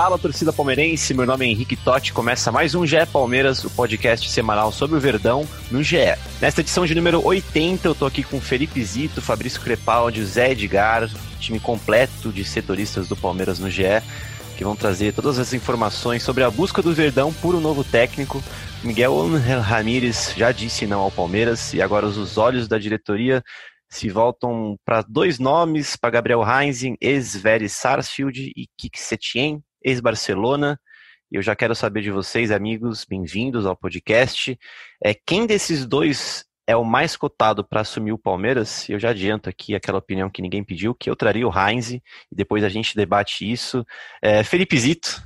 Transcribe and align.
Fala, 0.00 0.18
torcida 0.18 0.50
palmeirense. 0.50 1.12
Meu 1.12 1.26
nome 1.26 1.44
é 1.44 1.50
Henrique 1.50 1.76
Totti. 1.76 2.14
Começa 2.14 2.50
mais 2.50 2.74
um 2.74 2.86
GE 2.86 3.04
Palmeiras, 3.12 3.62
o 3.64 3.68
podcast 3.68 4.30
semanal 4.30 4.72
sobre 4.72 4.96
o 4.96 4.98
Verdão 5.00 5.46
no 5.70 5.82
GE. 5.82 6.16
Nesta 6.40 6.62
edição 6.62 6.86
de 6.86 6.94
número 6.94 7.22
80, 7.22 7.86
eu 7.86 7.94
tô 7.94 8.06
aqui 8.06 8.22
com 8.22 8.40
Felipe 8.40 8.82
Zito, 8.82 9.20
Fabrício 9.20 9.60
Crepaldi, 9.60 10.24
Zé 10.24 10.52
Edgar, 10.52 11.06
time 11.38 11.60
completo 11.60 12.32
de 12.32 12.46
setoristas 12.46 13.08
do 13.08 13.14
Palmeiras 13.14 13.58
no 13.58 13.68
GE, 13.68 14.02
que 14.56 14.64
vão 14.64 14.74
trazer 14.74 15.12
todas 15.12 15.38
as 15.38 15.52
informações 15.52 16.22
sobre 16.22 16.44
a 16.44 16.50
busca 16.50 16.80
do 16.80 16.94
Verdão 16.94 17.30
por 17.30 17.54
um 17.54 17.60
novo 17.60 17.84
técnico. 17.84 18.42
Miguel 18.82 19.28
Ramírez 19.60 20.32
já 20.34 20.50
disse 20.50 20.86
não 20.86 21.00
ao 21.00 21.10
Palmeiras 21.10 21.74
e 21.74 21.82
agora 21.82 22.06
os 22.06 22.38
olhos 22.38 22.66
da 22.66 22.78
diretoria 22.78 23.42
se 23.86 24.08
voltam 24.08 24.76
para 24.82 25.02
dois 25.02 25.38
nomes, 25.38 25.94
para 25.94 26.08
Gabriel 26.08 26.42
Heinz, 26.42 26.80
ex-Vélez 27.02 27.72
Sarsfield 27.72 28.50
e 28.56 28.66
Kik 28.78 28.98
Setien, 28.98 29.62
ex-Barcelona. 29.82 30.78
Eu 31.30 31.42
já 31.42 31.54
quero 31.54 31.74
saber 31.74 32.02
de 32.02 32.10
vocês, 32.10 32.50
amigos, 32.50 33.04
bem-vindos 33.04 33.64
ao 33.64 33.76
podcast. 33.76 34.58
É, 35.02 35.14
quem 35.14 35.46
desses 35.46 35.86
dois 35.86 36.44
é 36.66 36.76
o 36.76 36.84
mais 36.84 37.16
cotado 37.16 37.64
para 37.64 37.80
assumir 37.80 38.12
o 38.12 38.18
Palmeiras? 38.18 38.88
Eu 38.88 38.98
já 38.98 39.10
adianto 39.10 39.48
aqui 39.48 39.74
aquela 39.74 39.98
opinião 39.98 40.28
que 40.28 40.42
ninguém 40.42 40.64
pediu, 40.64 40.94
que 40.94 41.08
eu 41.08 41.16
traria 41.16 41.46
o 41.46 41.52
Heinz, 41.52 41.90
e 41.90 42.02
depois 42.32 42.64
a 42.64 42.68
gente 42.68 42.96
debate 42.96 43.50
isso. 43.50 43.86
É, 44.20 44.42
Felipe 44.42 44.78
Zito, 44.78 45.22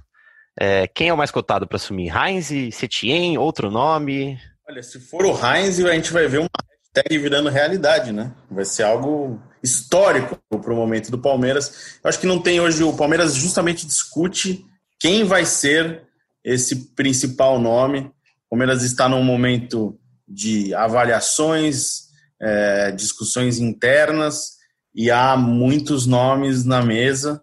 é, 0.60 0.86
quem 0.86 1.08
é 1.08 1.14
o 1.14 1.16
mais 1.16 1.30
cotado 1.30 1.66
para 1.66 1.76
assumir? 1.76 2.12
Heinz, 2.14 2.50
Setien, 2.74 3.38
outro 3.38 3.70
nome? 3.70 4.38
Olha, 4.68 4.82
se 4.82 5.00
for 5.00 5.24
o 5.24 5.30
Heinz, 5.30 5.82
a 5.82 5.94
gente 5.94 6.12
vai 6.12 6.26
ver 6.26 6.38
uma 6.38 6.48
hashtag 6.94 7.18
virando 7.18 7.48
realidade, 7.48 8.12
né? 8.12 8.32
Vai 8.48 8.64
ser 8.64 8.84
algo 8.84 9.42
histórico 9.62 10.38
para 10.48 10.72
o 10.72 10.76
momento 10.76 11.10
do 11.10 11.18
Palmeiras. 11.18 11.98
Eu 12.02 12.08
acho 12.08 12.20
que 12.20 12.26
não 12.26 12.40
tem 12.40 12.60
hoje. 12.60 12.82
O 12.84 12.96
Palmeiras 12.96 13.34
justamente 13.34 13.86
discute 13.86 14.64
quem 15.00 15.24
vai 15.24 15.44
ser 15.44 16.04
esse 16.44 16.92
principal 16.94 17.58
nome. 17.58 18.00
O 18.46 18.50
Palmeiras 18.50 18.82
está 18.82 19.08
num 19.08 19.24
momento 19.24 19.98
de 20.28 20.72
avaliações, 20.74 22.04
é, 22.40 22.92
discussões 22.92 23.58
internas 23.58 24.54
e 24.94 25.10
há 25.10 25.36
muitos 25.36 26.06
nomes 26.06 26.64
na 26.64 26.80
mesa. 26.82 27.42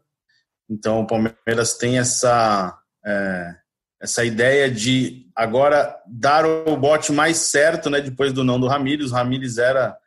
Então 0.70 1.02
o 1.02 1.08
Palmeiras 1.08 1.78
tem 1.78 2.00
essa 2.00 2.78
é, 3.06 3.56
essa 4.02 4.24
ideia 4.24 4.72
de 4.72 5.30
agora 5.42 6.00
dar 6.06 6.46
o 6.46 6.78
bote 6.78 7.12
mais 7.12 7.38
certo, 7.38 7.90
né? 7.90 8.00
Depois 8.00 8.32
do 8.32 8.44
não 8.44 8.60
do 8.60 8.68
Ramires. 8.68 9.12
O 9.12 9.16
Ramires 9.16 9.58
era 9.58 9.98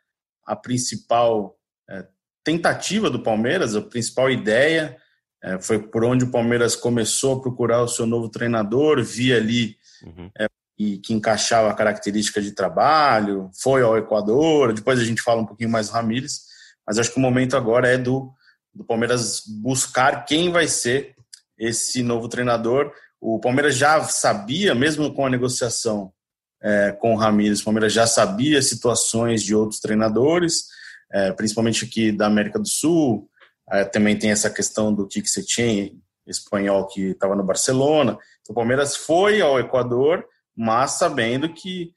a 0.45 0.55
principal 0.55 1.57
é, 1.89 2.05
tentativa 2.43 3.09
do 3.09 3.21
Palmeiras, 3.21 3.75
a 3.75 3.81
principal 3.81 4.31
ideia. 4.31 4.97
É, 5.43 5.59
foi 5.59 5.79
por 5.79 6.05
onde 6.05 6.23
o 6.23 6.31
Palmeiras 6.31 6.75
começou 6.75 7.37
a 7.37 7.41
procurar 7.41 7.81
o 7.81 7.87
seu 7.87 8.05
novo 8.05 8.29
treinador, 8.29 9.03
via 9.03 9.35
ali 9.35 9.75
uhum. 10.03 10.31
é, 10.39 10.47
e 10.77 10.97
que 10.99 11.13
encaixava 11.13 11.69
a 11.69 11.73
característica 11.73 12.41
de 12.41 12.51
trabalho, 12.51 13.51
foi 13.61 13.81
ao 13.81 13.97
Equador, 13.97 14.73
depois 14.73 14.99
a 14.99 15.03
gente 15.03 15.21
fala 15.21 15.41
um 15.41 15.45
pouquinho 15.45 15.69
mais 15.69 15.87
do 15.87 15.93
Ramires, 15.93 16.45
mas 16.85 16.97
acho 16.97 17.11
que 17.11 17.17
o 17.17 17.21
momento 17.21 17.55
agora 17.55 17.87
é 17.87 17.97
do, 17.97 18.31
do 18.73 18.83
Palmeiras 18.83 19.43
buscar 19.61 20.25
quem 20.25 20.51
vai 20.51 20.67
ser 20.67 21.15
esse 21.57 22.01
novo 22.03 22.27
treinador. 22.27 22.91
O 23.27 23.39
Palmeiras 23.39 23.75
já 23.75 24.03
sabia, 24.03 24.75
mesmo 24.75 25.11
com 25.11 25.25
a 25.25 25.29
negociação 25.31 26.13
é, 26.61 26.91
com 26.91 27.15
o 27.15 27.17
Ramires, 27.17 27.59
o 27.59 27.63
Palmeiras 27.65 27.91
já 27.91 28.05
sabia 28.05 28.61
situações 28.61 29.41
de 29.41 29.55
outros 29.55 29.79
treinadores, 29.79 30.65
é, 31.11 31.31
principalmente 31.31 31.85
aqui 31.85 32.11
da 32.11 32.27
América 32.27 32.59
do 32.59 32.67
Sul. 32.67 33.27
É, 33.71 33.83
também 33.83 34.15
tem 34.15 34.29
essa 34.29 34.47
questão 34.47 34.93
do 34.93 35.07
Kik 35.07 35.27
Setien, 35.27 35.99
espanhol 36.27 36.85
que 36.85 37.01
estava 37.01 37.35
no 37.35 37.43
Barcelona. 37.43 38.11
Então, 38.41 38.51
o 38.51 38.53
Palmeiras 38.53 38.95
foi 38.95 39.41
ao 39.41 39.59
Equador, 39.59 40.23
mas 40.55 40.91
sabendo 40.91 41.51
que 41.51 41.95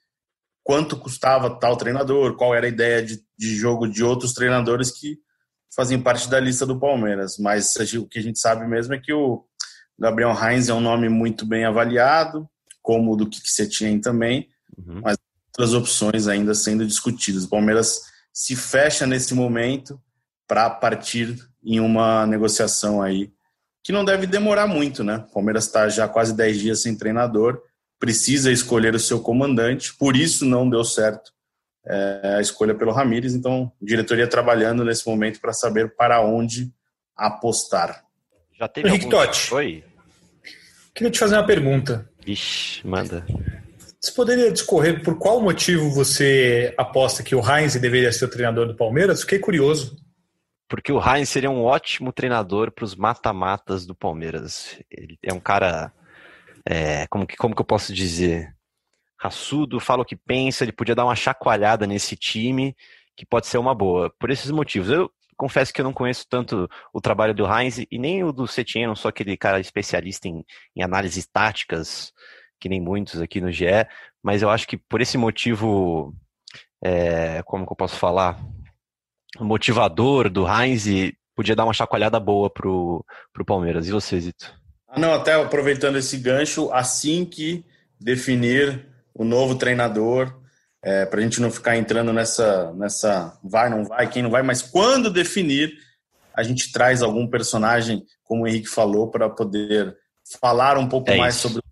quanto 0.64 0.96
custava 0.96 1.60
tal 1.60 1.76
treinador, 1.76 2.36
qual 2.36 2.54
era 2.54 2.64
a 2.64 2.70
ideia 2.70 3.02
de, 3.02 3.22
de 3.36 3.54
jogo 3.54 3.86
de 3.86 4.02
outros 4.02 4.32
treinadores 4.32 4.90
que 4.90 5.18
faziam 5.76 6.00
parte 6.00 6.26
da 6.26 6.40
lista 6.40 6.64
do 6.64 6.80
Palmeiras. 6.80 7.36
Mas 7.36 7.76
o 7.98 8.06
que 8.06 8.18
a 8.18 8.22
gente 8.22 8.38
sabe 8.38 8.66
mesmo 8.66 8.94
é 8.94 8.98
que 8.98 9.12
o 9.12 9.44
Gabriel 9.98 10.32
Heinz 10.32 10.68
é 10.68 10.74
um 10.74 10.80
nome 10.80 11.08
muito 11.08 11.44
bem 11.44 11.64
avaliado, 11.64 12.48
como 12.82 13.12
o 13.12 13.16
do 13.16 13.28
Kik 13.28 13.50
Setien 13.50 14.00
também, 14.00 14.48
uhum. 14.76 15.00
mas 15.02 15.16
outras 15.48 15.74
opções 15.74 16.28
ainda 16.28 16.54
sendo 16.54 16.86
discutidas. 16.86 17.44
O 17.44 17.48
Palmeiras 17.48 18.02
se 18.32 18.54
fecha 18.54 19.06
nesse 19.06 19.34
momento 19.34 20.00
para 20.46 20.70
partir 20.70 21.36
em 21.62 21.80
uma 21.80 22.26
negociação 22.26 23.02
aí 23.02 23.32
que 23.82 23.92
não 23.92 24.04
deve 24.04 24.26
demorar 24.26 24.66
muito, 24.66 25.02
né? 25.02 25.24
O 25.28 25.32
Palmeiras 25.34 25.64
está 25.64 25.88
já 25.88 26.06
quase 26.06 26.36
10 26.36 26.58
dias 26.58 26.82
sem 26.82 26.96
treinador, 26.96 27.60
precisa 27.98 28.52
escolher 28.52 28.94
o 28.94 29.00
seu 29.00 29.20
comandante, 29.20 29.94
por 29.94 30.16
isso 30.16 30.44
não 30.44 30.68
deu 30.68 30.84
certo 30.84 31.32
é, 31.86 32.34
a 32.36 32.40
escolha 32.40 32.74
pelo 32.74 32.92
Ramires, 32.92 33.34
então 33.34 33.72
diretoria 33.80 34.28
trabalhando 34.28 34.84
nesse 34.84 35.06
momento 35.08 35.40
para 35.40 35.52
saber 35.52 35.94
para 35.96 36.20
onde 36.20 36.70
apostar. 37.16 38.04
Já 38.58 38.68
teve 38.68 38.88
Henrique 38.88 39.06
algum... 39.06 39.16
Totti. 39.16 39.54
Oi. 39.54 39.84
Queria 40.98 41.12
te 41.12 41.18
fazer 41.20 41.36
uma 41.36 41.46
pergunta. 41.46 42.10
Vixe, 42.26 42.84
manda. 42.84 43.24
Você 44.00 44.10
poderia 44.10 44.50
discorrer 44.50 45.00
por 45.00 45.16
qual 45.16 45.40
motivo 45.40 45.88
você 45.92 46.74
aposta 46.76 47.22
que 47.22 47.36
o 47.36 47.40
Heinz 47.40 47.76
deveria 47.76 48.10
ser 48.10 48.24
o 48.24 48.28
treinador 48.28 48.66
do 48.66 48.74
Palmeiras? 48.74 49.20
Fiquei 49.20 49.38
curioso. 49.38 49.96
Porque 50.68 50.90
o 50.90 51.00
Heinz 51.00 51.28
seria 51.28 51.52
um 51.52 51.62
ótimo 51.62 52.12
treinador 52.12 52.72
para 52.72 52.84
os 52.84 52.96
mata-matas 52.96 53.86
do 53.86 53.94
Palmeiras. 53.94 54.76
Ele 54.90 55.16
é 55.22 55.32
um 55.32 55.38
cara, 55.38 55.92
é, 56.68 57.06
como, 57.06 57.28
que, 57.28 57.36
como 57.36 57.54
que 57.54 57.60
eu 57.60 57.66
posso 57.66 57.94
dizer? 57.94 58.52
Raçudo, 59.16 59.78
fala 59.78 60.02
o 60.02 60.04
que 60.04 60.16
pensa, 60.16 60.64
ele 60.64 60.72
podia 60.72 60.96
dar 60.96 61.04
uma 61.04 61.14
chacoalhada 61.14 61.86
nesse 61.86 62.16
time, 62.16 62.74
que 63.16 63.24
pode 63.24 63.46
ser 63.46 63.58
uma 63.58 63.72
boa. 63.72 64.12
Por 64.18 64.32
esses 64.32 64.50
motivos. 64.50 64.90
Eu 64.90 65.08
confesso 65.38 65.72
que 65.72 65.80
eu 65.80 65.84
não 65.84 65.92
conheço 65.92 66.26
tanto 66.28 66.68
o 66.92 67.00
trabalho 67.00 67.32
do 67.32 67.46
Heinz 67.46 67.78
e 67.78 67.98
nem 67.98 68.24
o 68.24 68.32
do 68.32 68.46
Setien, 68.46 68.86
não 68.86 68.96
sou 68.96 69.08
aquele 69.08 69.36
cara 69.36 69.60
especialista 69.60 70.28
em, 70.28 70.44
em 70.76 70.82
análises 70.82 71.26
táticas 71.26 72.12
que 72.60 72.68
nem 72.68 72.80
muitos 72.80 73.20
aqui 73.22 73.40
no 73.40 73.52
GE, 73.52 73.86
mas 74.22 74.42
eu 74.42 74.50
acho 74.50 74.66
que 74.66 74.76
por 74.76 75.00
esse 75.00 75.16
motivo, 75.16 76.12
é, 76.82 77.40
como 77.44 77.64
que 77.64 77.72
eu 77.72 77.76
posso 77.76 77.96
falar, 77.96 78.36
motivador 79.38 80.28
do 80.28 80.44
Heinz 80.46 80.86
podia 81.36 81.54
dar 81.54 81.64
uma 81.64 81.72
chacoalhada 81.72 82.18
boa 82.18 82.50
pro, 82.50 83.04
pro 83.32 83.44
Palmeiras. 83.44 83.86
E 83.86 83.92
você, 83.92 84.20
Zito? 84.20 84.52
Ah, 84.88 84.98
não, 84.98 85.14
até 85.14 85.34
aproveitando 85.34 85.96
esse 85.96 86.16
gancho, 86.16 86.72
assim 86.72 87.24
que 87.24 87.64
definir 88.00 88.86
o 89.14 89.24
novo 89.24 89.54
treinador, 89.54 90.34
é, 90.82 91.04
para 91.06 91.20
a 91.20 91.22
gente 91.22 91.40
não 91.40 91.50
ficar 91.50 91.76
entrando 91.76 92.12
nessa, 92.12 92.72
nessa 92.74 93.38
vai, 93.42 93.68
não 93.68 93.84
vai, 93.84 94.08
quem 94.08 94.22
não 94.22 94.30
vai, 94.30 94.42
mas 94.42 94.62
quando 94.62 95.10
definir, 95.10 95.72
a 96.34 96.42
gente 96.42 96.70
traz 96.70 97.02
algum 97.02 97.26
personagem, 97.26 98.04
como 98.22 98.44
o 98.44 98.46
Henrique 98.46 98.68
falou, 98.68 99.10
para 99.10 99.28
poder 99.28 99.96
falar 100.40 100.78
um 100.78 100.88
pouco 100.88 101.10
é 101.10 101.16
mais 101.16 101.34
sobre 101.34 101.62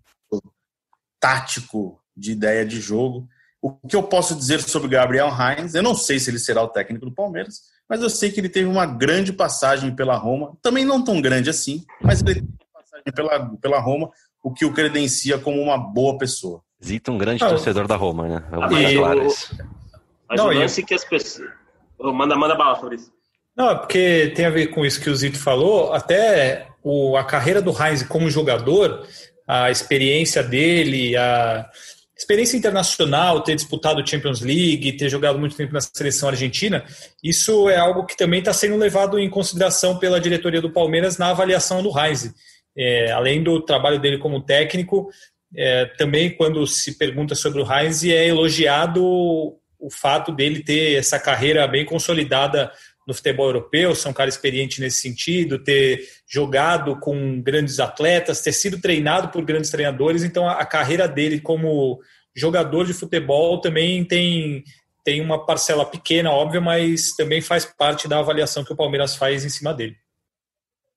tático 1.19 2.01
de 2.15 2.31
ideia 2.31 2.65
de 2.65 2.79
jogo. 2.79 3.27
O 3.61 3.73
que 3.87 3.95
eu 3.95 4.03
posso 4.03 4.35
dizer 4.35 4.61
sobre 4.61 4.89
Gabriel 4.89 5.29
Heinz? 5.29 5.73
Eu 5.73 5.83
não 5.83 5.95
sei 5.95 6.19
se 6.19 6.29
ele 6.29 6.39
será 6.39 6.61
o 6.61 6.67
técnico 6.67 7.05
do 7.05 7.13
Palmeiras, 7.13 7.61
mas 7.89 8.01
eu 8.01 8.09
sei 8.09 8.31
que 8.31 8.39
ele 8.39 8.49
teve 8.49 8.67
uma 8.67 8.85
grande 8.85 9.31
passagem 9.31 9.95
pela 9.95 10.15
Roma, 10.15 10.57
também 10.61 10.85
não 10.85 11.03
tão 11.03 11.21
grande 11.21 11.49
assim, 11.49 11.85
mas 12.01 12.21
ele 12.21 12.35
teve 12.35 12.47
uma 12.47 12.81
passagem 12.81 13.13
pela, 13.13 13.57
pela 13.57 13.79
Roma, 13.79 14.11
o 14.43 14.53
que 14.53 14.65
o 14.65 14.73
credencia 14.73 15.39
como 15.39 15.61
uma 15.61 15.77
boa 15.77 16.17
pessoa. 16.17 16.61
Zita, 16.83 17.11
um 17.11 17.17
grande 17.17 17.43
ah, 17.43 17.49
torcedor 17.49 17.87
da 17.87 17.95
Roma, 17.95 18.27
né? 18.27 18.43
Vamos 18.49 18.69
deixar 18.69 18.99
claro 18.99 19.27
isso. 19.27 19.57
Mas 20.29 20.39
não, 20.39 20.47
o 20.47 20.53
lance 20.53 20.81
eu... 20.81 20.85
que 20.85 20.93
as 20.93 21.03
pessoas. 21.03 21.49
Oh, 21.97 22.13
manda, 22.13 22.35
manda 22.35 22.55
bala 22.55 22.93
isso. 22.93 23.11
Não, 23.55 23.71
é 23.71 23.75
porque 23.75 24.31
tem 24.35 24.45
a 24.45 24.51
ver 24.51 24.67
com 24.67 24.85
isso 24.85 25.01
que 25.01 25.09
o 25.09 25.15
Zito 25.15 25.39
falou, 25.39 25.91
até 25.93 26.67
o, 26.83 27.17
a 27.17 27.23
carreira 27.23 27.59
do 27.61 27.71
Heinz 27.71 28.03
como 28.03 28.29
jogador 28.29 29.03
a 29.47 29.71
experiência 29.71 30.43
dele, 30.43 31.15
a 31.15 31.69
experiência 32.17 32.57
internacional, 32.57 33.41
ter 33.41 33.55
disputado 33.55 34.05
Champions 34.07 34.41
League, 34.41 34.97
ter 34.97 35.07
jogado 35.07 35.39
muito 35.39 35.55
tempo 35.55 35.73
na 35.73 35.79
seleção 35.79 36.27
argentina, 36.27 36.83
isso 37.23 37.69
é 37.69 37.77
algo 37.77 38.05
que 38.05 38.17
também 38.17 38.39
está 38.39 38.51
sendo 38.51 38.75
levado 38.75 39.17
em 39.17 39.29
consideração 39.29 39.97
pela 39.97 40.19
diretoria 40.19 40.61
do 40.61 40.69
Palmeiras 40.69 41.17
na 41.17 41.29
avaliação 41.29 41.81
do 41.81 41.91
Reise. 41.91 42.33
É, 42.75 43.11
além 43.11 43.41
do 43.41 43.61
trabalho 43.61 43.99
dele 43.99 44.17
como 44.17 44.41
técnico, 44.41 45.09
é, 45.55 45.85
também 45.97 46.35
quando 46.35 46.65
se 46.67 46.97
pergunta 46.97 47.35
sobre 47.35 47.61
o 47.61 47.71
Heinz, 47.71 48.03
é 48.03 48.27
elogiado 48.27 49.03
o 49.79 49.89
fato 49.91 50.31
dele 50.31 50.63
ter 50.63 50.97
essa 50.97 51.19
carreira 51.19 51.67
bem 51.67 51.85
consolidada 51.85 52.71
no 53.07 53.13
futebol 53.13 53.45
europeu, 53.47 53.95
ser 53.95 54.09
um 54.09 54.13
cara 54.13 54.29
experiente 54.29 54.81
nesse 54.81 55.01
sentido, 55.01 55.63
ter 55.63 56.01
jogado 56.27 56.99
com 56.99 57.41
grandes 57.41 57.79
atletas, 57.79 58.41
ter 58.41 58.51
sido 58.51 58.81
treinado 58.81 59.29
por 59.29 59.45
grandes 59.45 59.71
treinadores, 59.71 60.23
então 60.23 60.47
a, 60.47 60.65
carreira 60.65 61.07
dele 61.07 61.39
como 61.39 62.01
jogador 62.35 62.85
de 62.85 62.93
futebol 62.93 63.61
também 63.61 64.03
tem, 64.03 64.63
tem 65.05 65.21
uma 65.21 65.45
parcela 65.45 65.85
pequena, 65.85 66.31
óbvia, 66.31 66.59
mas 66.59 67.15
também 67.15 67.39
faz 67.39 67.63
parte 67.63 68.09
da 68.09 68.19
avaliação 68.19 68.65
que 68.65 68.73
o 68.73 68.77
Palmeiras 68.77 69.15
faz 69.15 69.45
em 69.45 69.49
cima 69.49 69.73
dele. 69.73 69.95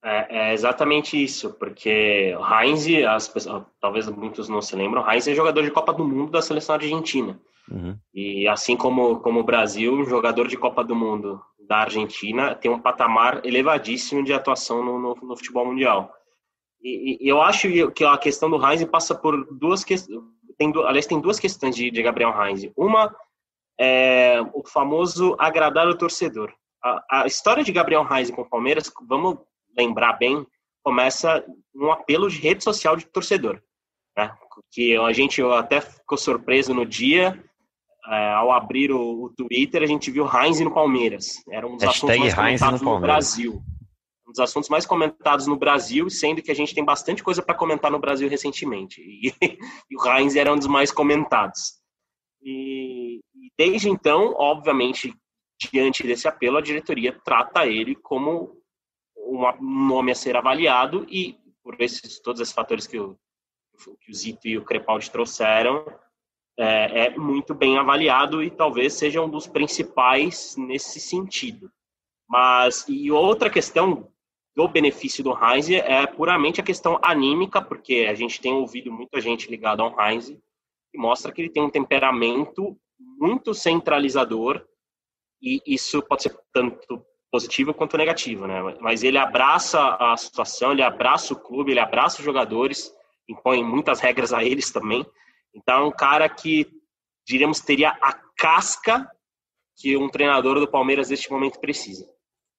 É, 0.03 0.49
é 0.49 0.53
exatamente 0.53 1.21
isso, 1.21 1.53
porque 1.53 2.35
o 2.35 2.43
Heinz, 2.43 2.87
as 3.07 3.27
pessoas, 3.27 3.63
talvez 3.79 4.07
muitos 4.09 4.49
não 4.49 4.61
se 4.61 4.75
lembram, 4.75 5.03
o 5.03 5.11
Heinz 5.11 5.27
é 5.27 5.35
jogador 5.35 5.61
de 5.61 5.69
Copa 5.69 5.93
do 5.93 6.03
Mundo 6.03 6.31
da 6.31 6.41
seleção 6.41 6.75
argentina. 6.75 7.39
Uhum. 7.69 7.95
E 8.13 8.47
assim 8.47 8.75
como, 8.75 9.19
como 9.19 9.39
o 9.39 9.43
Brasil, 9.43 10.03
jogador 10.05 10.47
de 10.47 10.57
Copa 10.57 10.83
do 10.83 10.95
Mundo 10.95 11.39
da 11.67 11.77
Argentina 11.77 12.55
tem 12.55 12.71
um 12.71 12.79
patamar 12.79 13.45
elevadíssimo 13.45 14.23
de 14.23 14.33
atuação 14.33 14.83
no, 14.83 14.99
no, 14.99 15.15
no 15.15 15.37
futebol 15.37 15.65
mundial. 15.65 16.11
E, 16.81 17.23
e, 17.23 17.29
eu 17.29 17.41
acho 17.41 17.91
que 17.91 18.03
a 18.03 18.17
questão 18.17 18.49
do 18.49 18.57
Heinz 18.57 18.83
passa 18.85 19.13
por 19.13 19.47
duas 19.53 19.83
questões. 19.83 20.19
Aliás, 20.85 21.05
tem 21.05 21.19
duas 21.19 21.39
questões 21.39 21.75
de, 21.75 21.89
de 21.89 22.03
Gabriel 22.03 22.33
Heinz. 22.39 22.69
Uma 22.75 23.15
é 23.79 24.41
o 24.53 24.63
famoso 24.67 25.35
agradar 25.39 25.87
o 25.87 25.97
torcedor. 25.97 26.53
A, 26.83 27.21
a 27.21 27.27
história 27.27 27.63
de 27.63 27.71
Gabriel 27.71 28.07
Heinz 28.11 28.31
com 28.31 28.41
o 28.41 28.49
Palmeiras, 28.49 28.91
vamos 29.07 29.37
lembrar 29.77 30.13
bem, 30.13 30.45
começa 30.83 31.43
um 31.75 31.91
apelo 31.91 32.29
de 32.29 32.39
rede 32.39 32.63
social 32.63 32.95
de 32.95 33.05
torcedor. 33.05 33.61
Né? 34.17 34.31
Que 34.71 34.97
a 34.97 35.13
gente 35.13 35.41
até 35.41 35.81
ficou 35.81 36.17
surpreso 36.17 36.73
no 36.73 36.85
dia, 36.85 37.41
é, 38.07 38.31
ao 38.33 38.51
abrir 38.51 38.91
o, 38.91 39.25
o, 39.25 39.29
Twitter, 39.29 39.83
a 39.83 39.85
gente 39.85 40.09
viu 40.09 40.27
Heinz 40.27 40.59
no 40.59 40.73
Palmeiras. 40.73 41.43
Era 41.49 41.67
um 41.67 41.75
dos 41.75 41.83
Hashtag 41.83 42.23
assuntos 42.23 42.35
mais 42.35 42.59
comentados 42.59 42.81
no, 42.81 42.93
no 42.93 42.99
Brasil. 42.99 43.63
Um 44.27 44.31
dos 44.31 44.39
assuntos 44.39 44.69
mais 44.69 44.85
comentados 44.85 45.47
no 45.47 45.55
Brasil, 45.55 46.09
sendo 46.09 46.41
que 46.41 46.51
a 46.51 46.55
gente 46.55 46.73
tem 46.73 46.83
bastante 46.83 47.23
coisa 47.23 47.41
para 47.41 47.55
comentar 47.55 47.91
no 47.91 47.99
Brasil 47.99 48.27
recentemente. 48.27 49.01
E, 49.01 49.33
e, 49.89 49.97
o 49.97 50.05
Heinz 50.07 50.35
era 50.35 50.51
um 50.51 50.57
dos 50.57 50.67
mais 50.67 50.91
comentados. 50.91 51.79
E, 52.41 53.19
e 53.35 53.51
desde 53.57 53.87
então, 53.89 54.33
obviamente, 54.35 55.13
diante 55.71 56.03
desse 56.03 56.27
apelo, 56.27 56.57
a 56.57 56.61
diretoria 56.61 57.17
trata 57.23 57.67
ele 57.67 57.95
como 57.95 58.60
um 59.27 59.87
nome 59.87 60.11
a 60.11 60.15
ser 60.15 60.35
avaliado 60.35 61.05
e 61.09 61.37
por 61.63 61.79
esses 61.79 62.19
todos 62.19 62.41
esses 62.41 62.53
fatores 62.53 62.87
que 62.87 62.99
o, 62.99 63.17
que 63.99 64.11
o 64.11 64.13
Zito 64.13 64.47
e 64.47 64.57
o 64.57 64.65
Crepaldi 64.65 65.09
trouxeram, 65.09 65.85
é, 66.57 67.05
é, 67.05 67.17
muito 67.17 67.53
bem 67.53 67.77
avaliado 67.77 68.43
e 68.43 68.49
talvez 68.49 68.93
seja 68.93 69.21
um 69.21 69.29
dos 69.29 69.47
principais 69.47 70.55
nesse 70.57 70.99
sentido. 70.99 71.71
Mas, 72.27 72.85
e 72.87 73.11
outra 73.11 73.49
questão 73.49 74.11
do 74.55 74.67
benefício 74.67 75.23
do 75.23 75.31
Heinz 75.31 75.69
é 75.69 76.05
puramente 76.05 76.59
a 76.59 76.63
questão 76.63 76.99
anímica, 77.01 77.61
porque 77.61 78.07
a 78.09 78.13
gente 78.13 78.41
tem 78.41 78.53
ouvido 78.53 78.91
muita 78.91 79.21
gente 79.21 79.49
ligada 79.49 79.81
ao 79.81 79.97
Heinz 79.99 80.29
que 80.91 80.97
mostra 80.97 81.31
que 81.31 81.41
ele 81.41 81.49
tem 81.49 81.63
um 81.63 81.69
temperamento 81.69 82.77
muito 82.99 83.53
centralizador 83.53 84.65
e 85.41 85.61
isso 85.65 86.01
pode 86.03 86.23
ser 86.23 86.37
tanto 86.53 87.03
positivo 87.31 87.73
quanto 87.73 87.97
negativo, 87.97 88.45
né? 88.45 88.61
Mas 88.81 89.03
ele 89.03 89.17
abraça 89.17 89.79
a 89.99 90.17
situação, 90.17 90.73
ele 90.73 90.83
abraça 90.83 91.33
o 91.33 91.39
clube, 91.39 91.71
ele 91.71 91.79
abraça 91.79 92.19
os 92.19 92.25
jogadores, 92.25 92.93
impõe 93.27 93.63
muitas 93.63 94.01
regras 94.01 94.33
a 94.33 94.43
eles 94.43 94.69
também. 94.69 95.05
Então, 95.55 95.83
é 95.83 95.87
um 95.87 95.91
cara 95.91 96.27
que, 96.27 96.67
diríamos, 97.25 97.61
teria 97.61 97.89
a 98.01 98.13
casca 98.37 99.09
que 99.77 99.95
um 99.95 100.09
treinador 100.09 100.59
do 100.59 100.67
Palmeiras 100.67 101.09
neste 101.09 101.31
momento 101.31 101.59
precisa. 101.59 102.05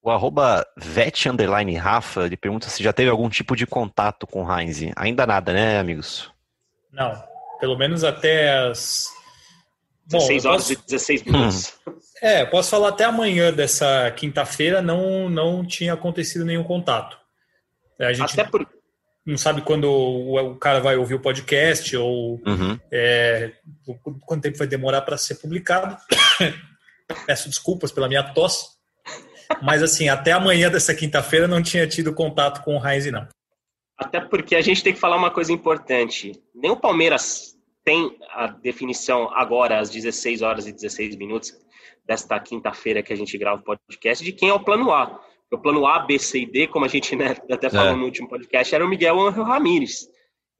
O 0.02 0.10
arroba 0.10 0.66
vet 0.76 1.28
underline 1.28 1.76
Rafa, 1.76 2.26
ele 2.26 2.36
pergunta 2.36 2.68
se 2.68 2.82
já 2.82 2.92
teve 2.92 3.10
algum 3.10 3.28
tipo 3.28 3.54
de 3.54 3.66
contato 3.66 4.26
com 4.26 4.42
o 4.42 4.58
Heinz. 4.58 4.80
Ainda 4.96 5.26
nada, 5.26 5.52
né, 5.52 5.78
amigos? 5.78 6.32
Não, 6.90 7.12
pelo 7.60 7.76
menos 7.76 8.02
até 8.02 8.58
as... 8.58 9.08
16 10.06 10.42
Bom, 10.42 10.48
horas 10.48 10.62
posso... 10.62 10.72
e 10.72 10.76
16 10.86 11.22
minutos. 11.22 11.78
Hum. 11.86 11.92
É, 12.22 12.44
posso 12.44 12.70
falar 12.70 12.90
até 12.90 13.02
amanhã 13.02 13.52
dessa 13.52 14.08
quinta-feira, 14.12 14.80
não, 14.80 15.28
não 15.28 15.66
tinha 15.66 15.92
acontecido 15.92 16.44
nenhum 16.44 16.62
contato. 16.62 17.18
A 17.98 18.12
gente... 18.12 18.32
Até 18.32 18.44
por 18.48 18.64
não 19.24 19.36
sabe 19.36 19.62
quando 19.62 19.84
o, 19.84 20.56
cara 20.56 20.80
vai 20.80 20.96
ouvir 20.96 21.14
o 21.14 21.20
podcast 21.20 21.96
ou 21.96 22.40
uhum. 22.44 22.78
é, 22.90 23.52
quanto 24.26 24.42
tempo 24.42 24.58
vai 24.58 24.66
demorar 24.66 25.02
para 25.02 25.16
ser 25.16 25.36
publicado. 25.36 25.96
Peço 27.26 27.48
desculpas 27.48 27.92
pela 27.92 28.08
minha 28.08 28.22
tosse, 28.22 28.66
mas 29.62 29.82
assim, 29.82 30.08
até 30.08 30.32
amanhã 30.32 30.70
dessa 30.70 30.94
quinta-feira 30.94 31.46
não 31.46 31.62
tinha 31.62 31.86
tido 31.86 32.12
contato 32.12 32.64
com 32.64 32.76
o 32.76 32.84
Heinz, 32.84 33.06
não. 33.12 33.28
Até 33.96 34.20
porque 34.20 34.56
a 34.56 34.60
gente 34.60 34.82
tem 34.82 34.92
que 34.92 34.98
falar 34.98 35.16
uma 35.16 35.30
coisa 35.30 35.52
importante. 35.52 36.32
Nem 36.54 36.70
o 36.70 36.76
Palmeiras 36.76 37.51
tem 37.84 38.16
a 38.30 38.46
definição 38.46 39.30
agora, 39.34 39.78
às 39.78 39.90
16 39.90 40.42
horas 40.42 40.66
e 40.66 40.72
16 40.72 41.16
minutos 41.16 41.52
desta 42.04 42.38
quinta-feira 42.38 43.02
que 43.02 43.12
a 43.12 43.16
gente 43.16 43.36
grava 43.38 43.60
o 43.60 43.64
podcast, 43.64 44.24
de 44.24 44.32
quem 44.32 44.48
é 44.48 44.54
o 44.54 44.62
plano 44.62 44.92
A. 44.92 45.20
O 45.50 45.58
plano 45.58 45.86
A, 45.86 45.98
B, 45.98 46.18
C 46.18 46.40
e 46.40 46.46
D, 46.46 46.66
como 46.66 46.84
a 46.84 46.88
gente 46.88 47.14
né, 47.14 47.36
até 47.50 47.68
falou 47.68 47.92
é. 47.92 47.96
no 47.96 48.04
último 48.04 48.28
podcast, 48.28 48.74
era 48.74 48.84
o 48.84 48.88
Miguel 48.88 49.20
Angel 49.20 49.44
Ramírez. 49.44 50.08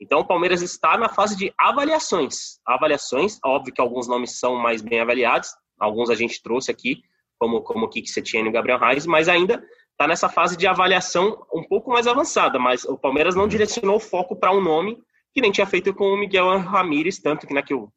Então 0.00 0.20
o 0.20 0.26
Palmeiras 0.26 0.60
está 0.62 0.98
na 0.98 1.08
fase 1.08 1.36
de 1.36 1.52
avaliações. 1.58 2.58
Avaliações, 2.66 3.38
óbvio 3.44 3.72
que 3.72 3.80
alguns 3.80 4.06
nomes 4.06 4.38
são 4.38 4.56
mais 4.56 4.82
bem 4.82 5.00
avaliados, 5.00 5.48
alguns 5.78 6.10
a 6.10 6.14
gente 6.14 6.42
trouxe 6.42 6.70
aqui, 6.70 7.02
como, 7.38 7.62
como 7.62 7.86
o 7.86 7.88
Kiki 7.88 8.10
Setiene 8.10 8.48
e 8.48 8.50
o 8.50 8.52
Gabriel 8.52 8.78
Reis, 8.78 9.06
mas 9.06 9.28
ainda 9.28 9.64
está 9.92 10.06
nessa 10.06 10.28
fase 10.28 10.56
de 10.56 10.66
avaliação 10.66 11.46
um 11.54 11.62
pouco 11.62 11.90
mais 11.90 12.06
avançada, 12.06 12.58
mas 12.58 12.84
o 12.84 12.98
Palmeiras 12.98 13.34
não 13.34 13.48
direcionou 13.48 13.96
o 13.96 14.00
foco 14.00 14.36
para 14.36 14.52
um 14.52 14.60
nome 14.60 14.98
que 15.32 15.40
nem 15.40 15.50
tinha 15.50 15.66
feito 15.66 15.94
com 15.94 16.04
o 16.04 16.16
Miguel 16.16 16.58
Ramírez, 16.58 17.18
tanto 17.18 17.46
que, 17.46 17.54
né, 17.54 17.62
que 17.62 17.74
o, 17.74 17.88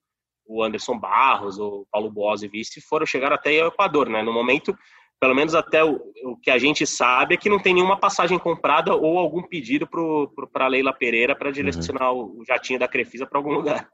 o 0.48 0.64
Anderson 0.64 0.98
Barros, 0.98 1.58
o 1.60 1.86
Paulo 1.92 2.12
Boas 2.12 2.44
e 2.44 2.48
vice 2.48 2.82
foram 2.82 3.06
chegar 3.06 3.34
até 3.34 3.52
o 3.64 3.68
Equador, 3.68 4.10
né? 4.10 4.22
No 4.22 4.32
momento, 4.32 4.78
pelo 5.20 5.36
menos 5.36 5.56
até 5.56 5.84
o, 5.84 6.00
o, 6.24 6.38
que 6.38 6.52
a 6.52 6.58
gente 6.58 6.86
sabe 6.86 7.36
é 7.36 7.38
que 7.38 7.50
não 7.50 7.60
tem 7.60 7.74
nenhuma 7.74 7.98
passagem 7.98 8.38
comprada 8.38 8.94
ou 8.94 9.18
algum 9.18 9.42
pedido 9.42 9.88
para 9.88 10.66
a 10.66 10.70
Leila 10.70 10.94
Pereira 10.94 11.36
para 11.36 11.52
direcionar 11.52 12.12
uhum. 12.12 12.40
o 12.40 12.46
jatinho 12.46 12.80
da 12.80 12.88
Crefisa 12.88 13.26
para 13.26 13.40
algum 13.40 13.52
lugar. 13.52 13.90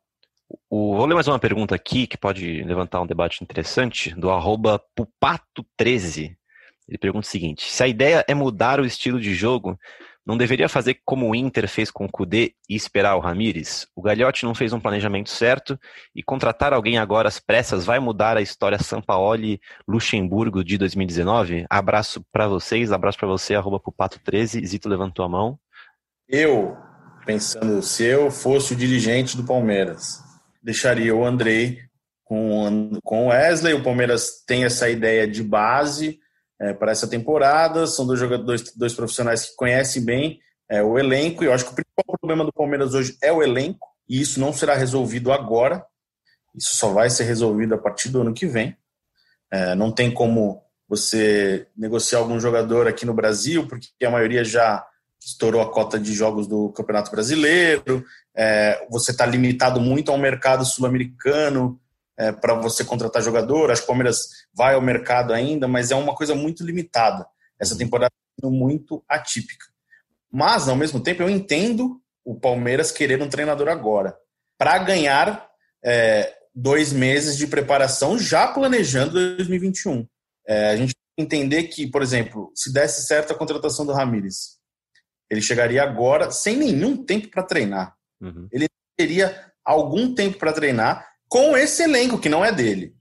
O, 0.70 0.96
vou 0.96 1.06
ler 1.06 1.16
mais 1.16 1.28
uma 1.28 1.40
pergunta 1.40 1.74
aqui 1.74 2.06
que 2.06 2.18
pode 2.18 2.64
levantar 2.64 3.02
um 3.02 3.08
debate 3.08 3.44
interessante, 3.44 4.14
do 4.16 4.30
arroba 4.30 4.82
Pupato13. 4.98 6.36
Ele 6.88 6.98
pergunta 6.98 7.26
o 7.26 7.30
seguinte: 7.30 7.72
se 7.72 7.82
a 7.82 7.88
ideia 7.88 8.26
é 8.28 8.34
mudar 8.34 8.80
o 8.80 8.86
estilo 8.86 9.20
de 9.20 9.34
jogo, 9.34 9.80
não 10.26 10.38
deveria 10.38 10.70
fazer 10.70 11.00
como 11.04 11.30
o 11.30 11.36
Inter 11.36 11.68
fez 11.68 11.90
com 11.90 12.06
o 12.06 12.12
Kudê 12.12 12.54
e 12.70 12.76
esperar 12.76 13.16
o 13.16 13.20
Ramires? 13.20 13.88
O 13.96 14.02
Gagliotti 14.02 14.46
não 14.46 14.54
fez 14.54 14.72
um 14.72 14.80
planejamento 14.80 15.30
certo 15.30 15.80
e 16.16 16.22
contratar 16.22 16.74
alguém 16.74 16.98
agora 16.98 17.28
às 17.28 17.40
pressas 17.40 17.86
vai 17.86 18.00
mudar 18.00 18.38
a 18.38 18.42
história 18.42 18.78
Sampaoli 18.78 19.60
Luxemburgo 19.88 20.64
de 20.64 20.78
2019? 20.78 21.66
Abraço 21.70 22.24
para 22.32 22.48
vocês, 22.48 22.92
abraço 22.92 23.18
para 23.18 23.28
você, 23.28 23.56
arroba 23.56 23.80
Pupato13. 23.80 24.64
Zito 24.66 24.88
levantou 24.88 25.26
a 25.26 25.30
mão. 25.30 25.60
Eu, 26.30 26.78
pensando, 27.26 27.82
se 27.82 28.04
eu 28.04 28.30
fosse 28.30 28.74
o 28.74 28.76
dirigente 28.76 29.36
do 29.36 29.44
Palmeiras, 29.44 30.22
deixaria 30.62 31.16
o 31.16 31.26
Andrei 31.26 31.80
com, 32.24 32.98
com 33.04 33.26
o 33.26 33.30
Wesley. 33.30 33.74
O 33.74 33.84
Palmeiras 33.84 34.44
tem 34.46 34.64
essa 34.64 34.88
ideia 34.88 35.28
de 35.28 35.44
base 35.44 36.20
é, 36.62 36.74
para 36.74 36.92
essa 36.92 37.08
temporada. 37.08 37.88
São 37.88 38.06
dois 38.06 38.20
jogadores, 38.20 38.72
dois 38.76 38.94
profissionais 38.94 39.50
que 39.50 39.56
conhecem 39.56 40.06
bem 40.06 40.40
é, 40.70 40.84
o 40.84 40.98
elenco. 40.98 41.44
E 41.44 41.48
eu 41.48 41.54
acho 41.54 41.66
que 41.66 41.72
o 41.72 41.76
principal 41.76 42.18
problema 42.20 42.46
do 42.46 42.54
Palmeiras 42.54 42.94
hoje 42.94 43.18
é 43.22 43.34
o 43.34 43.42
elenco. 43.42 43.88
E 44.08 44.22
isso 44.22 44.40
não 44.40 44.54
será 44.54 44.76
resolvido 44.76 45.32
agora. 45.32 45.84
Isso 46.56 46.76
só 46.76 46.94
vai 46.94 47.10
ser 47.10 47.24
resolvido 47.24 47.74
a 47.74 47.78
partir 47.78 48.10
do 48.10 48.22
ano 48.22 48.34
que 48.34 48.46
vem. 48.46 48.78
É, 49.52 49.74
não 49.74 49.92
tem 49.92 50.12
como 50.14 50.62
você 50.88 51.68
negociar 51.76 52.20
algum 52.20 52.40
jogador 52.40 52.88
aqui 52.88 53.06
no 53.06 53.14
Brasil, 53.14 53.66
porque 53.68 53.88
a 54.06 54.12
maioria 54.12 54.44
já 54.44 54.86
estourou 55.20 55.62
a 55.62 55.72
cota 55.72 56.00
de 56.00 56.14
jogos 56.14 56.48
do 56.48 56.70
Campeonato 56.70 57.10
Brasileiro. 57.12 58.06
É, 58.36 58.86
você 58.90 59.12
está 59.12 59.26
limitado 59.26 59.80
muito 59.80 60.12
ao 60.12 60.18
mercado 60.18 60.66
sul-americano 60.66 61.80
é, 62.18 62.32
para 62.32 62.54
você 62.54 62.84
contratar 62.84 63.22
jogador. 63.22 63.72
Acho 63.72 63.82
que 63.82 63.86
o 63.86 63.88
Palmeiras 63.88 64.20
vai 64.54 64.76
ao 64.76 64.82
mercado 64.82 65.34
ainda, 65.34 65.68
mas 65.68 65.92
é 65.92 65.96
uma 65.96 66.16
coisa 66.16 66.36
muito 66.36 66.64
limitada. 66.64 67.26
Essa 67.60 67.78
temporada 67.78 68.12
é 68.44 68.48
muito 68.48 69.04
atípica. 69.08 69.66
Mas, 70.32 70.68
ao 70.68 70.76
mesmo 70.76 71.00
tempo, 71.02 71.22
eu 71.22 71.30
entendo 71.30 72.02
o 72.24 72.40
Palmeiras 72.40 72.92
querer 72.92 73.22
um 73.22 73.30
treinador 73.30 73.68
agora, 73.68 74.16
para 74.58 74.78
ganhar 74.78 75.50
é, 75.84 76.34
dois 76.54 76.94
meses 76.94 77.38
de 77.38 77.48
preparação 77.48 78.18
já 78.18 78.48
planejando 78.48 79.14
2021. 79.38 80.08
É, 80.48 80.70
a 80.70 80.76
gente 80.76 80.94
entender 81.18 81.64
que, 81.64 81.88
por 81.88 82.02
exemplo, 82.02 82.52
se 82.56 82.72
desse 82.72 83.06
certo 83.06 83.34
a 83.34 83.38
contratação 83.38 83.86
do 83.86 83.94
Ramires, 83.94 84.60
Ele 85.30 85.42
chegaria 85.42 85.84
agora 85.84 86.32
sem 86.32 86.58
nenhum 86.58 87.04
tempo 87.04 87.30
para 87.30 87.44
treinar. 87.44 87.96
Uhum. 88.22 88.48
Ele 88.52 88.68
teria 88.98 89.52
algum 89.64 90.14
tempo 90.14 90.38
para 90.38 90.54
treinar 90.54 91.11
com 91.32 91.56
esse 91.56 91.82
elenco 91.82 92.20
que 92.20 92.28
não 92.28 92.44
é 92.44 92.52
dele. 92.52 92.94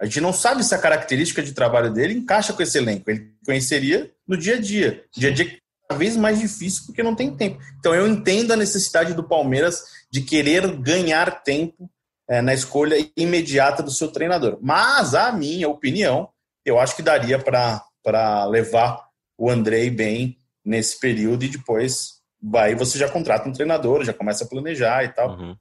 A 0.00 0.04
gente 0.04 0.20
não 0.20 0.32
sabe 0.32 0.64
se 0.64 0.74
a 0.74 0.78
característica 0.78 1.40
de 1.40 1.52
trabalho 1.52 1.92
dele 1.92 2.12
encaixa 2.12 2.52
com 2.52 2.60
esse 2.60 2.76
elenco. 2.76 3.08
Ele 3.08 3.32
conheceria 3.46 4.10
no 4.26 4.36
dia 4.36 4.56
a 4.56 4.60
dia. 4.60 5.04
Dia 5.16 5.30
a 5.30 5.32
dia 5.32 5.46
é 5.46 5.58
cada 5.88 5.96
vez 5.96 6.16
mais 6.16 6.40
difícil 6.40 6.82
porque 6.84 7.04
não 7.04 7.14
tem 7.14 7.36
tempo. 7.36 7.60
Então 7.78 7.94
eu 7.94 8.08
entendo 8.08 8.52
a 8.52 8.56
necessidade 8.56 9.14
do 9.14 9.22
Palmeiras 9.22 9.80
de 10.10 10.22
querer 10.22 10.76
ganhar 10.78 11.44
tempo 11.44 11.88
é, 12.28 12.42
na 12.42 12.52
escolha 12.52 12.96
imediata 13.16 13.80
do 13.80 13.92
seu 13.92 14.08
treinador. 14.08 14.58
Mas 14.60 15.14
a 15.14 15.30
minha 15.30 15.68
opinião, 15.68 16.30
eu 16.66 16.80
acho 16.80 16.96
que 16.96 17.02
daria 17.02 17.38
para 17.38 18.44
levar 18.46 19.06
o 19.38 19.48
Andrei 19.48 19.88
bem 19.88 20.36
nesse 20.64 20.98
período 20.98 21.44
e 21.44 21.48
depois 21.48 22.22
vai 22.42 22.74
você 22.74 22.98
já 22.98 23.08
contrata 23.08 23.48
um 23.48 23.52
treinador, 23.52 24.02
já 24.02 24.12
começa 24.12 24.42
a 24.42 24.48
planejar 24.48 25.04
e 25.04 25.10
tal. 25.10 25.38
Uhum. 25.38 25.56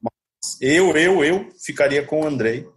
Eu, 0.60 0.96
eu, 0.98 1.24
eu 1.24 1.50
ficaria 1.64 2.04
com 2.04 2.22
o 2.22 2.28
Andrei, 2.28 2.68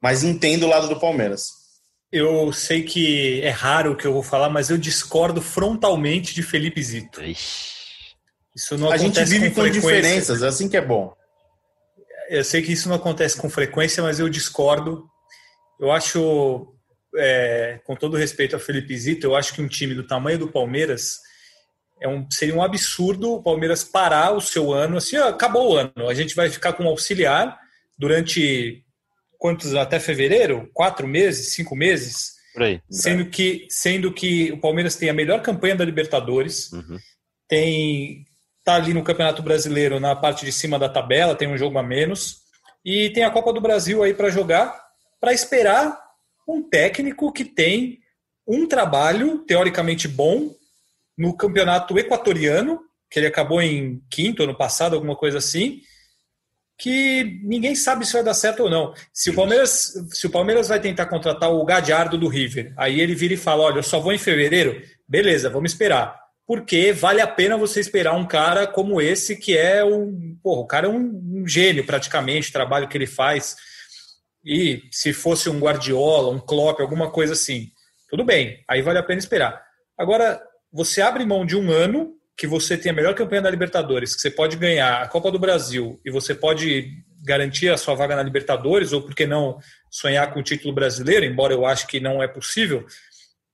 mas 0.00 0.24
entendo 0.24 0.64
o 0.64 0.68
lado 0.68 0.88
do 0.88 0.98
Palmeiras. 0.98 1.62
Eu 2.10 2.52
sei 2.52 2.82
que 2.82 3.40
é 3.40 3.50
raro 3.50 3.92
o 3.92 3.96
que 3.96 4.06
eu 4.06 4.12
vou 4.12 4.22
falar, 4.22 4.50
mas 4.50 4.68
eu 4.68 4.76
discordo 4.76 5.40
frontalmente 5.40 6.34
de 6.34 6.42
Felipe 6.42 6.82
Zito. 6.82 7.22
Isso 8.54 8.76
não 8.76 8.90
a 8.90 8.96
gente 8.96 9.22
vive 9.24 9.50
com, 9.50 9.62
com 9.62 9.70
diferenças, 9.70 10.42
é 10.42 10.48
assim 10.48 10.68
que 10.68 10.76
é 10.76 10.80
bom. 10.80 11.14
Eu 12.28 12.44
sei 12.44 12.62
que 12.62 12.72
isso 12.72 12.88
não 12.88 12.96
acontece 12.96 13.36
com 13.36 13.48
frequência, 13.48 14.02
mas 14.02 14.18
eu 14.18 14.28
discordo. 14.28 15.06
Eu 15.80 15.90
acho, 15.90 16.74
é, 17.16 17.80
com 17.84 17.96
todo 17.96 18.16
respeito 18.16 18.56
a 18.56 18.58
Felipe 18.58 18.96
Zito, 18.96 19.26
eu 19.26 19.34
acho 19.34 19.54
que 19.54 19.62
um 19.62 19.68
time 19.68 19.94
do 19.94 20.06
tamanho 20.06 20.38
do 20.38 20.48
Palmeiras 20.48 21.18
é 22.02 22.08
um, 22.08 22.28
seria 22.30 22.54
um 22.54 22.62
absurdo 22.62 23.34
o 23.34 23.42
Palmeiras 23.42 23.84
parar 23.84 24.32
o 24.32 24.40
seu 24.40 24.72
ano, 24.72 24.96
assim, 24.96 25.16
ó, 25.16 25.28
acabou 25.28 25.72
o 25.72 25.76
ano, 25.76 26.08
a 26.08 26.14
gente 26.14 26.34
vai 26.34 26.50
ficar 26.50 26.72
com 26.72 26.84
um 26.84 26.88
auxiliar 26.88 27.58
durante 27.96 28.84
quantos, 29.38 29.74
até 29.74 29.98
fevereiro? 29.98 30.70
Quatro 30.72 31.06
meses, 31.06 31.54
cinco 31.54 31.74
meses? 31.74 32.32
Por 32.52 32.62
aí. 32.64 32.80
Sendo 32.90 33.26
que, 33.26 33.66
sendo 33.70 34.12
que 34.12 34.52
o 34.52 34.60
Palmeiras 34.60 34.96
tem 34.96 35.08
a 35.08 35.14
melhor 35.14 35.40
campanha 35.42 35.76
da 35.76 35.84
Libertadores, 35.84 36.72
uhum. 36.72 36.98
tem 37.48 38.24
tá 38.64 38.74
ali 38.74 38.94
no 38.94 39.02
Campeonato 39.02 39.42
Brasileiro 39.42 39.98
na 39.98 40.14
parte 40.14 40.44
de 40.44 40.52
cima 40.52 40.78
da 40.78 40.88
tabela, 40.88 41.34
tem 41.34 41.48
um 41.48 41.58
jogo 41.58 41.78
a 41.78 41.82
menos, 41.82 42.42
e 42.84 43.10
tem 43.10 43.24
a 43.24 43.30
Copa 43.30 43.52
do 43.52 43.60
Brasil 43.60 44.02
aí 44.02 44.14
para 44.14 44.30
jogar, 44.30 44.80
para 45.20 45.32
esperar 45.32 45.98
um 46.48 46.62
técnico 46.62 47.32
que 47.32 47.44
tem 47.44 47.98
um 48.46 48.66
trabalho 48.66 49.38
teoricamente 49.38 50.06
bom 50.06 50.54
no 51.16 51.36
campeonato 51.36 51.98
equatoriano, 51.98 52.80
que 53.10 53.18
ele 53.18 53.26
acabou 53.26 53.60
em 53.60 54.02
quinto 54.10 54.42
ano 54.42 54.56
passado, 54.56 54.94
alguma 54.94 55.14
coisa 55.14 55.38
assim, 55.38 55.80
que 56.78 57.40
ninguém 57.44 57.74
sabe 57.74 58.04
se 58.04 58.12
vai 58.12 58.24
dar 58.24 58.34
certo 58.34 58.64
ou 58.64 58.70
não. 58.70 58.92
Se 59.12 59.30
o 59.30 59.34
Palmeiras, 59.34 59.94
se 60.10 60.26
o 60.26 60.30
Palmeiras 60.30 60.68
vai 60.68 60.80
tentar 60.80 61.06
contratar 61.06 61.52
o 61.52 61.64
Gadiardo 61.64 62.18
do 62.18 62.28
River, 62.28 62.72
aí 62.76 63.00
ele 63.00 63.14
vira 63.14 63.34
e 63.34 63.36
fala: 63.36 63.62
olha, 63.64 63.78
eu 63.78 63.82
só 63.82 64.00
vou 64.00 64.12
em 64.12 64.18
fevereiro, 64.18 64.82
beleza, 65.06 65.48
vamos 65.48 65.72
esperar. 65.72 66.20
Porque 66.44 66.92
vale 66.92 67.20
a 67.20 67.26
pena 67.26 67.56
você 67.56 67.78
esperar 67.78 68.14
um 68.14 68.26
cara 68.26 68.66
como 68.66 69.00
esse, 69.00 69.36
que 69.36 69.56
é 69.56 69.84
um. 69.84 70.36
Porra, 70.42 70.60
o 70.60 70.66
cara 70.66 70.86
é 70.86 70.90
um, 70.90 71.42
um 71.42 71.46
gênio 71.46 71.86
praticamente, 71.86 72.50
o 72.50 72.52
trabalho 72.52 72.88
que 72.88 72.96
ele 72.96 73.06
faz. 73.06 73.56
E 74.44 74.82
se 74.90 75.12
fosse 75.12 75.48
um 75.48 75.60
Guardiola, 75.60 76.30
um 76.34 76.40
Klopp, 76.40 76.80
alguma 76.80 77.10
coisa 77.10 77.34
assim, 77.34 77.70
tudo 78.10 78.24
bem, 78.24 78.64
aí 78.68 78.82
vale 78.82 78.98
a 78.98 79.02
pena 79.04 79.20
esperar. 79.20 79.62
Agora, 79.96 80.42
você 80.72 81.02
abre 81.02 81.24
mão 81.24 81.44
de 81.44 81.56
um 81.56 81.70
ano 81.70 82.14
que 82.36 82.46
você 82.46 82.76
tem 82.76 82.90
a 82.90 82.94
melhor 82.94 83.14
campanha 83.14 83.42
da 83.42 83.50
Libertadores, 83.50 84.14
que 84.14 84.20
você 84.20 84.30
pode 84.30 84.56
ganhar 84.56 85.02
a 85.02 85.08
Copa 85.08 85.30
do 85.30 85.38
Brasil 85.38 86.00
e 86.04 86.10
você 86.10 86.34
pode 86.34 86.90
garantir 87.24 87.68
a 87.68 87.76
sua 87.76 87.94
vaga 87.94 88.16
na 88.16 88.22
Libertadores, 88.22 88.92
ou 88.92 89.02
por 89.02 89.14
que 89.14 89.26
não 89.26 89.58
sonhar 89.90 90.32
com 90.32 90.40
o 90.40 90.42
título 90.42 90.74
brasileiro, 90.74 91.24
embora 91.24 91.52
eu 91.52 91.64
acho 91.64 91.86
que 91.86 92.00
não 92.00 92.22
é 92.22 92.26
possível, 92.26 92.84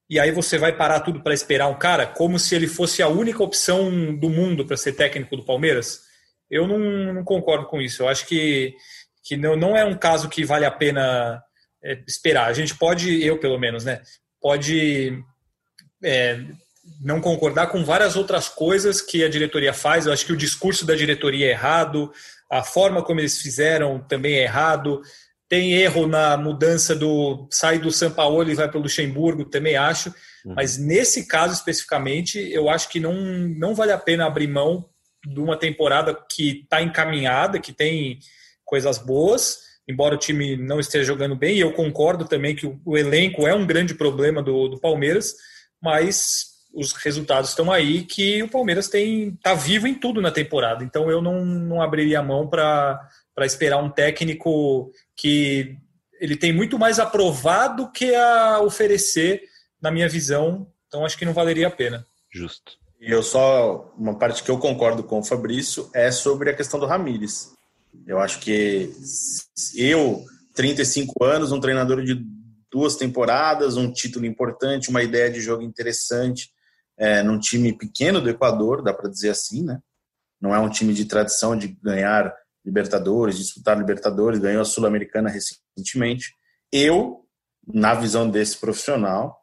e 0.08 0.18
aí 0.18 0.30
você 0.30 0.56
vai 0.56 0.74
parar 0.74 1.00
tudo 1.00 1.22
para 1.22 1.34
esperar 1.34 1.68
um 1.68 1.78
cara 1.78 2.06
como 2.06 2.38
se 2.38 2.54
ele 2.54 2.66
fosse 2.66 3.02
a 3.02 3.08
única 3.08 3.42
opção 3.42 4.16
do 4.16 4.30
mundo 4.30 4.64
para 4.64 4.76
ser 4.76 4.94
técnico 4.94 5.36
do 5.36 5.44
Palmeiras? 5.44 6.00
Eu 6.50 6.66
não, 6.66 7.12
não, 7.12 7.24
concordo 7.24 7.66
com 7.66 7.78
isso. 7.78 8.02
Eu 8.02 8.08
acho 8.08 8.26
que, 8.26 8.74
que 9.22 9.36
não, 9.36 9.54
não 9.54 9.76
é 9.76 9.84
um 9.84 9.94
caso 9.94 10.30
que 10.30 10.46
vale 10.46 10.64
a 10.64 10.70
pena 10.70 11.42
é, 11.84 12.02
esperar. 12.08 12.46
A 12.46 12.54
gente 12.54 12.74
pode, 12.74 13.22
eu 13.22 13.38
pelo 13.38 13.58
menos, 13.58 13.84
né? 13.84 14.00
Pode 14.40 15.22
é, 16.02 16.40
não 17.00 17.20
concordar 17.20 17.68
com 17.68 17.84
várias 17.84 18.16
outras 18.16 18.48
coisas 18.48 19.00
que 19.00 19.24
a 19.24 19.28
diretoria 19.28 19.72
faz. 19.72 20.06
Eu 20.06 20.12
acho 20.12 20.26
que 20.26 20.32
o 20.32 20.36
discurso 20.36 20.86
da 20.86 20.94
diretoria 20.94 21.46
é 21.46 21.50
errado, 21.50 22.12
a 22.50 22.62
forma 22.62 23.02
como 23.02 23.20
eles 23.20 23.38
fizeram 23.38 24.00
também 24.00 24.34
é 24.34 24.42
errado. 24.42 25.02
Tem 25.48 25.72
erro 25.72 26.06
na 26.06 26.36
mudança 26.36 26.94
do 26.94 27.46
sai 27.50 27.78
do 27.78 27.90
São 27.90 28.10
Paulo 28.10 28.48
e 28.48 28.54
vai 28.54 28.68
para 28.68 28.78
o 28.78 28.82
Luxemburgo, 28.82 29.44
também 29.44 29.76
acho. 29.76 30.12
Uhum. 30.44 30.54
Mas 30.54 30.76
nesse 30.78 31.26
caso 31.26 31.54
especificamente, 31.54 32.38
eu 32.52 32.68
acho 32.68 32.88
que 32.88 33.00
não, 33.00 33.14
não 33.14 33.74
vale 33.74 33.92
a 33.92 33.98
pena 33.98 34.26
abrir 34.26 34.46
mão 34.46 34.88
de 35.26 35.40
uma 35.40 35.56
temporada 35.56 36.16
que 36.30 36.62
está 36.62 36.82
encaminhada, 36.82 37.58
que 37.58 37.72
tem 37.72 38.18
coisas 38.64 38.98
boas, 38.98 39.58
embora 39.88 40.14
o 40.14 40.18
time 40.18 40.56
não 40.56 40.78
esteja 40.78 41.04
jogando 41.04 41.34
bem. 41.34 41.56
E 41.56 41.60
eu 41.60 41.72
concordo 41.72 42.24
também 42.24 42.54
que 42.54 42.66
o, 42.66 42.80
o 42.84 42.96
elenco 42.96 43.46
é 43.46 43.54
um 43.54 43.66
grande 43.66 43.94
problema 43.94 44.42
do, 44.42 44.68
do 44.68 44.80
Palmeiras, 44.80 45.34
mas 45.82 46.57
os 46.78 46.92
resultados 46.92 47.50
estão 47.50 47.72
aí 47.72 48.04
que 48.04 48.42
o 48.42 48.48
Palmeiras 48.48 48.88
tem 48.88 49.36
tá 49.42 49.52
vivo 49.52 49.88
em 49.88 49.94
tudo 49.94 50.20
na 50.20 50.30
temporada. 50.30 50.84
Então 50.84 51.10
eu 51.10 51.20
não, 51.20 51.44
não 51.44 51.82
abriria 51.82 52.20
a 52.20 52.22
mão 52.22 52.46
para 52.46 53.10
esperar 53.40 53.82
um 53.82 53.90
técnico 53.90 54.92
que 55.16 55.76
ele 56.20 56.36
tem 56.36 56.52
muito 56.52 56.78
mais 56.78 56.98
aprovado 56.98 57.90
que 57.90 58.14
a 58.14 58.60
oferecer, 58.60 59.42
na 59.80 59.90
minha 59.90 60.08
visão. 60.08 60.66
Então 60.86 61.04
acho 61.04 61.18
que 61.18 61.24
não 61.24 61.32
valeria 61.32 61.66
a 61.66 61.70
pena. 61.70 62.06
Justo. 62.30 62.78
E 63.00 63.10
eu 63.10 63.22
só 63.22 63.92
uma 63.96 64.16
parte 64.16 64.42
que 64.42 64.50
eu 64.50 64.58
concordo 64.58 65.02
com 65.02 65.18
o 65.18 65.24
Fabrício 65.24 65.90
é 65.94 66.10
sobre 66.10 66.50
a 66.50 66.54
questão 66.54 66.78
do 66.78 66.86
Ramires. 66.86 67.52
Eu 68.06 68.20
acho 68.20 68.38
que 68.40 68.92
eu, 69.74 70.24
35 70.54 71.24
anos, 71.24 71.52
um 71.52 71.60
treinador 71.60 72.02
de 72.02 72.24
duas 72.70 72.96
temporadas, 72.96 73.76
um 73.76 73.90
título 73.90 74.26
importante, 74.26 74.90
uma 74.90 75.02
ideia 75.02 75.30
de 75.30 75.40
jogo 75.40 75.62
interessante, 75.62 76.50
é, 76.98 77.22
num 77.22 77.38
time 77.38 77.72
pequeno 77.72 78.20
do 78.20 78.28
Equador, 78.28 78.82
dá 78.82 78.92
para 78.92 79.08
dizer 79.08 79.30
assim, 79.30 79.64
né? 79.64 79.80
Não 80.40 80.54
é 80.54 80.58
um 80.58 80.68
time 80.68 80.92
de 80.92 81.04
tradição 81.04 81.56
de 81.56 81.68
ganhar 81.82 82.34
Libertadores, 82.64 83.38
disputar 83.38 83.78
Libertadores, 83.78 84.40
ganhou 84.40 84.60
a 84.60 84.64
Sul-Americana 84.64 85.30
recentemente. 85.30 86.32
Eu, 86.70 87.24
na 87.66 87.94
visão 87.94 88.28
desse 88.28 88.56
profissional, 88.58 89.40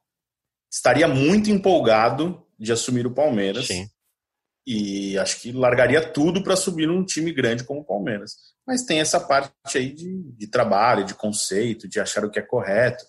estaria 0.72 1.08
muito 1.08 1.50
empolgado 1.50 2.46
de 2.60 2.72
assumir 2.72 3.08
o 3.08 3.14
Palmeiras. 3.14 3.68
Sim. 3.68 3.88
E 4.68 5.18
acho 5.18 5.42
que 5.42 5.52
largaria 5.52 6.02
tudo 6.02 6.44
para 6.44 6.56
subir 6.56 6.88
num 6.88 7.06
time 7.06 7.32
grande 7.32 7.64
como 7.64 7.82
o 7.82 7.86
Palmeiras. 7.86 8.36
Mas 8.66 8.84
tem 8.84 9.00
essa 9.00 9.20
parte 9.20 9.52
aí 9.76 9.94
de, 9.94 10.24
de 10.34 10.48
trabalho, 10.48 11.06
de 11.06 11.14
conceito, 11.14 11.88
de 11.88 12.00
achar 12.00 12.26
o 12.26 12.30
que 12.30 12.40
é 12.40 12.42
correto, 12.42 13.04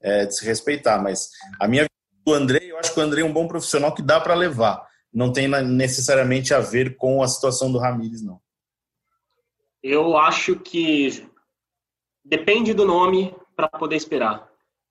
é, 0.00 0.26
de 0.26 0.36
se 0.36 0.44
respeitar. 0.44 1.02
Mas 1.02 1.28
a 1.60 1.66
minha 1.66 1.86
do 2.30 2.34
André, 2.34 2.60
eu 2.62 2.78
acho 2.78 2.94
que 2.94 3.00
o 3.00 3.02
André 3.02 3.22
é 3.22 3.24
um 3.24 3.32
bom 3.32 3.48
profissional 3.48 3.92
que 3.92 4.02
dá 4.02 4.20
para 4.20 4.34
levar. 4.34 4.86
Não 5.12 5.32
tem 5.32 5.48
necessariamente 5.48 6.54
a 6.54 6.60
ver 6.60 6.96
com 6.96 7.22
a 7.22 7.28
situação 7.28 7.70
do 7.72 7.78
Ramires, 7.78 8.22
não. 8.22 8.40
Eu 9.82 10.16
acho 10.16 10.56
que 10.56 11.26
depende 12.24 12.72
do 12.72 12.84
nome 12.84 13.34
para 13.56 13.68
poder 13.68 13.96
esperar. 13.96 14.48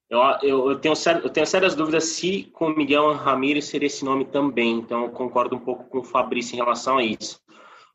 Eu, 0.09 0.19
eu, 0.41 0.71
eu, 0.71 0.79
tenho, 0.79 0.95
eu 1.23 1.29
tenho 1.29 1.45
sérias 1.45 1.75
dúvidas 1.75 2.03
se 2.05 2.45
com 2.51 2.69
Miguel 2.69 3.13
Ramírez 3.13 3.65
seria 3.65 3.87
esse 3.87 4.03
nome 4.03 4.25
também. 4.25 4.79
Então, 4.79 5.03
eu 5.03 5.09
concordo 5.11 5.55
um 5.55 5.59
pouco 5.59 5.85
com 5.85 5.99
o 5.99 6.03
Fabrício 6.03 6.55
em 6.55 6.57
relação 6.57 6.97
a 6.97 7.03
isso. 7.03 7.39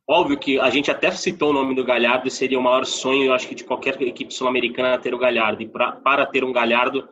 Óbvio 0.07 0.39
que 0.39 0.59
a 0.61 0.71
gente 0.71 0.91
até 0.91 1.11
citou 1.11 1.51
o 1.51 1.53
nome 1.53 1.75
do 1.75 1.85
Galhardo, 1.85 2.31
seria 2.31 2.59
o 2.59 2.63
maior 2.63 2.85
sonho, 2.85 3.25
eu 3.25 3.33
acho 3.33 3.49
que 3.49 3.55
de 3.55 3.65
qualquer 3.65 4.01
equipe 4.03 4.33
sul-americana 4.33 4.99
ter 4.99 5.15
o 5.15 5.19
Galhardo. 5.19 5.63
E 5.63 5.69
pra, 5.69 5.93
para 5.93 6.25
ter 6.27 6.45
um 6.45 6.53
Galhardo, 6.53 7.09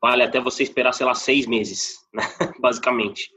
vale 0.00 0.22
até 0.22 0.40
você 0.40 0.62
esperar, 0.62 0.92
sei 0.92 1.06
lá, 1.06 1.14
seis 1.14 1.46
meses, 1.46 1.98
né? 2.12 2.22
basicamente. 2.60 3.30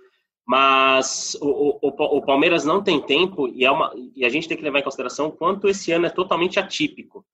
Mas 0.46 1.36
o, 1.42 1.80
o, 1.82 2.18
o, 2.18 2.22
Palmeiras 2.22 2.66
não 2.66 2.84
tem 2.84 3.02
tempo 3.02 3.48
e, 3.48 3.64
é 3.64 3.72
uma, 3.72 3.94
e 4.16 4.26
a 4.26 4.30
gente 4.30 4.48
tem 4.48 4.58
que 4.58 4.64
levar 4.64 4.80
em 4.80 4.84
consideração 4.84 5.28
o 5.28 5.32
quanto 5.32 5.68
esse 5.68 5.92
ano 5.92 6.08
é 6.08 6.10
totalmente 6.10 6.60
atípico. 6.60 7.26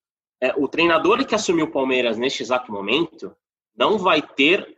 É, 0.41 0.53
o 0.55 0.67
treinador 0.67 1.25
que 1.25 1.33
assumiu 1.33 1.65
o 1.65 1.71
Palmeiras 1.71 2.17
neste 2.17 2.43
exato 2.43 2.71
momento 2.71 3.35
não 3.75 3.97
vai 3.97 4.21
ter 4.21 4.77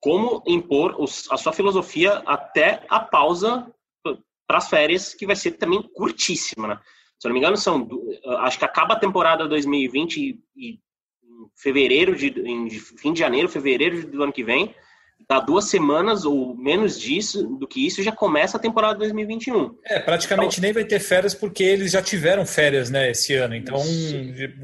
como 0.00 0.42
impor 0.46 0.94
os, 0.98 1.30
a 1.30 1.36
sua 1.36 1.52
filosofia 1.52 2.22
até 2.24 2.86
a 2.88 3.00
pausa 3.00 3.70
para 4.46 4.58
as 4.58 4.68
férias, 4.68 5.12
que 5.12 5.26
vai 5.26 5.36
ser 5.36 5.52
também 5.52 5.82
curtíssima. 5.82 6.68
Né? 6.68 6.80
Se 7.18 7.26
eu 7.26 7.30
não 7.30 7.34
me 7.34 7.40
engano, 7.40 7.56
são, 7.56 7.86
acho 8.38 8.58
que 8.58 8.64
acaba 8.64 8.94
a 8.94 8.98
temporada 8.98 9.46
2020 9.46 10.16
e, 10.16 10.40
e 10.56 10.80
fevereiro 11.56 12.16
de 12.16 12.28
em 12.40 12.70
fim 12.70 13.12
de 13.12 13.20
janeiro, 13.20 13.48
fevereiro 13.48 14.06
do 14.06 14.22
ano 14.22 14.32
que 14.32 14.44
vem, 14.44 14.74
dá 15.28 15.40
duas 15.40 15.66
semanas 15.66 16.24
ou 16.24 16.56
menos 16.56 16.98
disso 16.98 17.46
do 17.46 17.66
que 17.66 17.86
isso 17.86 18.02
já 18.02 18.12
começa 18.12 18.56
a 18.56 18.60
temporada 18.60 18.98
2021. 18.98 19.76
É, 19.84 19.98
praticamente 19.98 20.58
então, 20.58 20.62
nem 20.62 20.72
vai 20.72 20.84
ter 20.84 21.00
férias 21.00 21.34
porque 21.34 21.62
eles 21.62 21.92
já 21.92 22.02
tiveram 22.02 22.46
férias, 22.46 22.90
né, 22.90 23.10
esse 23.10 23.34
ano. 23.34 23.54
Então, 23.54 23.78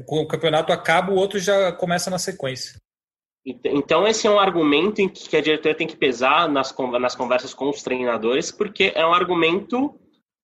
com 0.05 0.21
o 0.21 0.27
campeonato 0.27 0.71
acaba, 0.71 1.11
o 1.11 1.15
outro 1.15 1.39
já 1.39 1.71
começa 1.71 2.09
na 2.09 2.17
sequência. 2.17 2.79
Então, 3.63 4.07
esse 4.07 4.25
é 4.25 4.29
um 4.29 4.39
argumento 4.39 5.01
em 5.01 5.07
que 5.07 5.37
a 5.37 5.41
diretoria 5.41 5.77
tem 5.77 5.85
que 5.85 5.95
pesar 5.95 6.49
nas, 6.49 6.75
nas 6.99 7.15
conversas 7.15 7.53
com 7.53 7.69
os 7.69 7.83
treinadores, 7.83 8.51
porque 8.51 8.91
é 8.95 9.05
um 9.05 9.13
argumento 9.13 9.93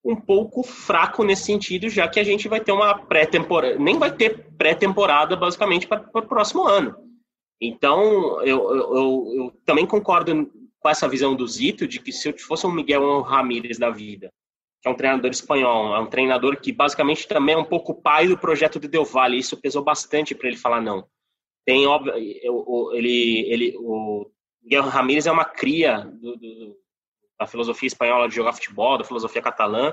um 0.03 0.15
pouco 0.15 0.63
fraco 0.63 1.23
nesse 1.23 1.43
sentido, 1.43 1.89
já 1.89 2.07
que 2.07 2.19
a 2.19 2.23
gente 2.23 2.47
vai 2.47 2.59
ter 2.59 2.71
uma 2.71 2.97
pré-temporada, 2.97 3.77
nem 3.77 3.97
vai 3.97 4.11
ter 4.11 4.51
pré-temporada 4.57 5.35
basicamente 5.35 5.87
para 5.87 6.03
o 6.13 6.27
próximo 6.27 6.63
ano. 6.63 6.95
Então, 7.61 8.41
eu, 8.41 8.75
eu, 8.75 9.35
eu, 9.35 9.61
também 9.63 9.85
concordo 9.85 10.51
com 10.79 10.89
essa 10.89 11.07
visão 11.07 11.35
do 11.35 11.47
Zito 11.47 11.87
de 11.87 11.99
que 11.99 12.11
se 12.11 12.29
eu 12.29 12.37
fosse 12.39 12.65
um 12.65 12.71
Miguel 12.71 13.21
Ramírez 13.21 13.77
da 13.77 13.91
vida, 13.91 14.33
que 14.81 14.89
é 14.89 14.91
um 14.91 14.95
treinador 14.95 15.29
espanhol, 15.29 15.95
é 15.95 15.99
um 15.99 16.07
treinador 16.07 16.59
que 16.59 16.71
basicamente 16.71 17.27
também 17.27 17.53
é 17.53 17.57
um 17.57 17.63
pouco 17.63 18.01
pai 18.01 18.27
do 18.27 18.37
projeto 18.37 18.79
do 18.79 18.87
Del 18.87 19.05
Valle, 19.05 19.37
isso 19.37 19.61
pesou 19.61 19.83
bastante 19.83 20.33
para 20.33 20.47
ele 20.47 20.57
falar 20.57 20.81
não. 20.81 21.07
Tem 21.63 21.85
óbvio, 21.85 22.15
ele, 22.15 23.45
ele, 23.47 23.77
o 23.77 24.25
Miguel 24.63 24.83
Ramírez 24.85 25.27
é 25.27 25.31
uma 25.31 25.45
cria 25.45 25.99
do, 25.99 26.35
do, 26.35 26.75
da 27.41 27.47
filosofia 27.47 27.87
espanhola 27.87 28.29
de 28.29 28.35
jogar 28.35 28.53
futebol, 28.53 28.99
da 28.99 29.03
filosofia 29.03 29.41
catalã, 29.41 29.91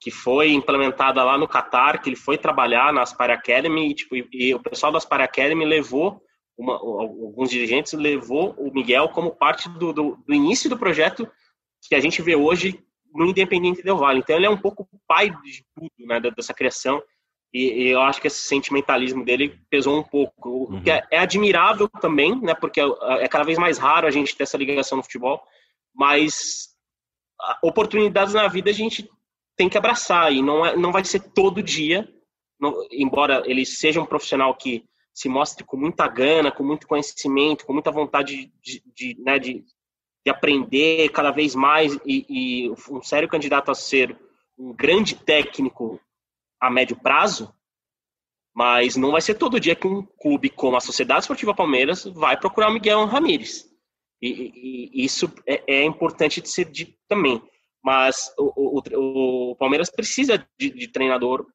que 0.00 0.10
foi 0.10 0.52
implementada 0.52 1.22
lá 1.22 1.36
no 1.36 1.46
Catar, 1.46 2.00
que 2.00 2.08
ele 2.08 2.16
foi 2.16 2.38
trabalhar 2.38 2.90
na 2.90 3.02
Aspire 3.02 3.32
Academy 3.32 3.90
e, 3.90 3.94
tipo, 3.94 4.16
e, 4.16 4.26
e 4.32 4.54
o 4.54 4.60
pessoal 4.60 4.90
da 4.90 4.96
Aspire 4.96 5.22
Academy 5.22 5.66
levou 5.66 6.22
uma, 6.56 6.72
alguns 6.72 7.50
dirigentes 7.50 7.92
levou 7.92 8.54
o 8.56 8.72
Miguel 8.72 9.10
como 9.10 9.30
parte 9.30 9.68
do, 9.68 9.92
do, 9.92 10.16
do, 10.26 10.34
início 10.34 10.70
do 10.70 10.78
projeto 10.78 11.30
que 11.86 11.94
a 11.94 12.00
gente 12.00 12.22
vê 12.22 12.34
hoje 12.34 12.82
no 13.14 13.26
Independente 13.26 13.82
Del 13.82 13.98
Vale. 13.98 14.20
Então 14.20 14.36
ele 14.36 14.46
é 14.46 14.50
um 14.50 14.56
pouco 14.56 14.88
pai 15.06 15.28
de 15.28 15.62
tudo, 15.74 15.90
né, 16.06 16.18
dessa 16.18 16.54
criação. 16.54 17.02
E, 17.52 17.84
e 17.84 17.88
eu 17.88 18.00
acho 18.00 18.22
que 18.22 18.26
esse 18.26 18.40
sentimentalismo 18.40 19.22
dele 19.22 19.60
pesou 19.68 19.98
um 19.98 20.02
pouco. 20.02 20.48
Uhum. 20.48 20.78
O 20.78 20.82
que 20.82 20.90
é, 20.90 21.06
é, 21.10 21.18
admirável 21.18 21.88
também, 22.00 22.40
né, 22.40 22.54
porque 22.54 22.80
é, 22.80 22.86
é 23.20 23.28
cada 23.28 23.44
vez 23.44 23.58
mais 23.58 23.76
raro 23.76 24.06
a 24.06 24.10
gente 24.10 24.34
ter 24.34 24.44
essa 24.44 24.56
ligação 24.56 24.96
no 24.96 25.04
futebol, 25.04 25.42
mas 25.94 26.75
oportunidades 27.62 28.34
na 28.34 28.48
vida 28.48 28.70
a 28.70 28.74
gente 28.74 29.08
tem 29.56 29.68
que 29.68 29.78
abraçar 29.78 30.32
e 30.32 30.42
não, 30.42 30.64
é, 30.64 30.76
não 30.76 30.92
vai 30.92 31.04
ser 31.04 31.20
todo 31.20 31.62
dia, 31.62 32.08
não, 32.60 32.74
embora 32.90 33.42
ele 33.46 33.64
seja 33.64 34.00
um 34.00 34.06
profissional 34.06 34.54
que 34.54 34.84
se 35.12 35.28
mostre 35.28 35.64
com 35.64 35.76
muita 35.76 36.06
gana, 36.06 36.52
com 36.52 36.62
muito 36.62 36.86
conhecimento, 36.86 37.64
com 37.64 37.72
muita 37.72 37.90
vontade 37.90 38.52
de, 38.62 38.82
de, 38.94 39.16
né, 39.22 39.38
de, 39.38 39.64
de 40.24 40.30
aprender 40.30 41.08
cada 41.10 41.30
vez 41.30 41.54
mais 41.54 41.94
e, 42.04 42.26
e, 42.28 42.70
um 42.90 43.02
sério 43.02 43.28
candidato 43.28 43.70
a 43.70 43.74
ser 43.74 44.18
um 44.58 44.74
grande 44.74 45.14
técnico 45.14 45.98
a 46.60 46.70
médio 46.70 46.96
prazo, 46.96 47.52
mas 48.54 48.96
não 48.96 49.12
vai 49.12 49.20
ser 49.20 49.34
todo 49.34 49.60
dia 49.60 49.74
que 49.74 49.86
um 49.86 50.02
clube 50.02 50.50
como 50.50 50.76
a 50.76 50.80
Sociedade 50.80 51.20
Esportiva 51.20 51.54
Palmeiras 51.54 52.04
vai 52.04 52.38
procurar 52.38 52.68
o 52.68 52.72
Miguel 52.72 53.04
Ramírez. 53.06 53.66
E, 54.20 54.90
e, 54.94 55.04
isso 55.04 55.32
é, 55.46 55.62
é, 55.66 55.84
importante 55.84 56.40
de 56.40 56.48
ser 56.48 56.66
dito 56.66 56.96
também. 57.08 57.42
Mas 57.82 58.32
o, 58.38 58.78
o, 58.78 59.50
o 59.50 59.56
Palmeiras 59.56 59.90
precisa 59.90 60.44
de, 60.58 60.70
de 60.70 60.88
treinador 60.88 61.46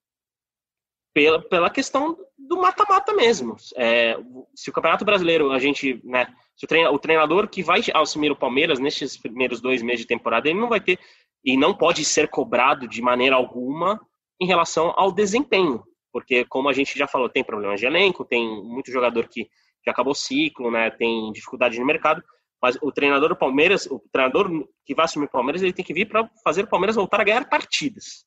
pela, 1.13 1.41
pela 1.41 1.70
questão 1.70 2.18
do 2.38 2.58
mata-mata 2.58 3.13
mesmo. 3.13 3.56
É, 3.75 4.15
se 4.56 4.70
o 4.70 4.74
Campeonato 4.74 5.06
Brasileiro, 5.06 5.51
a 5.51 5.60
gente, 5.60 6.00
né, 6.03 6.27
se 6.56 6.65
o, 6.65 6.68
treina, 6.68 6.91
o 6.91 7.00
treinador 7.00 7.48
que 7.50 7.63
vai 7.63 7.82
assumir 7.94 8.32
o 8.32 8.36
Palmeiras 8.36 8.80
nesses 8.80 9.18
primeiros 9.18 9.62
dois 9.62 9.82
meses 9.82 10.01
de 10.01 10.08
temporada, 10.08 10.50
ele 10.50 10.60
não 10.60 10.70
vai 10.70 10.80
ter 10.80 11.00
e 11.44 11.58
não 11.58 11.75
pode 11.75 12.06
ser 12.06 12.27
cobrado 12.30 12.88
de 12.88 13.01
maneira 13.01 13.36
alguma 13.36 14.00
em 14.39 14.46
relação 14.46 14.94
ao 14.96 15.12
desempenho, 15.12 15.84
porque 16.12 16.46
como 16.46 16.70
a 16.70 16.74
gente 16.74 16.98
já 16.98 17.08
falou, 17.08 17.30
tem 17.30 17.44
problemas 17.44 17.80
de 17.80 17.86
elenco, 17.86 18.25
tem 18.25 18.48
muito 18.63 18.91
jogador 18.91 19.27
que 19.27 19.48
já 19.86 19.91
acabou 19.91 20.12
o 20.12 20.15
ciclo, 20.15 20.71
né, 20.71 20.89
tem 20.91 21.32
dificuldade 21.32 21.80
no 21.80 21.86
mercado, 21.86 22.24
mas 22.62 22.78
o 22.82 22.91
treinador 22.91 23.30
do 23.30 23.36
Palmeiras, 23.36 23.86
o 23.88 24.00
treinador 24.12 24.50
que 24.86 24.93
vai 24.93 25.06
assumir 25.06 25.26
o 25.26 25.32
Palmeiras, 25.32 25.62
ele 25.62 25.74
tem 25.74 25.84
que 25.84 25.93
vir 25.93 26.08
para 26.08 26.30
fazer 26.43 26.63
o 26.63 26.69
Palmeiras 26.69 26.95
voltar 26.95 27.21
a 27.21 27.24
ganhar 27.24 27.50
partidas. 27.50 28.26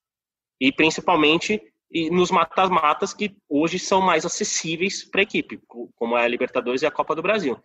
E 0.59 0.71
principalmente 0.71 1.61
e 1.91 2.09
nos 2.09 2.31
matas-matas 2.31 3.13
que 3.13 3.35
hoje 3.47 3.79
são 3.79 4.01
mais 4.01 4.25
acessíveis 4.25 5.03
para 5.03 5.21
a 5.21 5.23
equipe, 5.23 5.61
como 5.95 6.17
é 6.17 6.25
a 6.25 6.27
Libertadores 6.27 6.81
e 6.81 6.85
a 6.85 6.91
Copa 6.91 7.15
do 7.15 7.21
Brasil. 7.21 7.57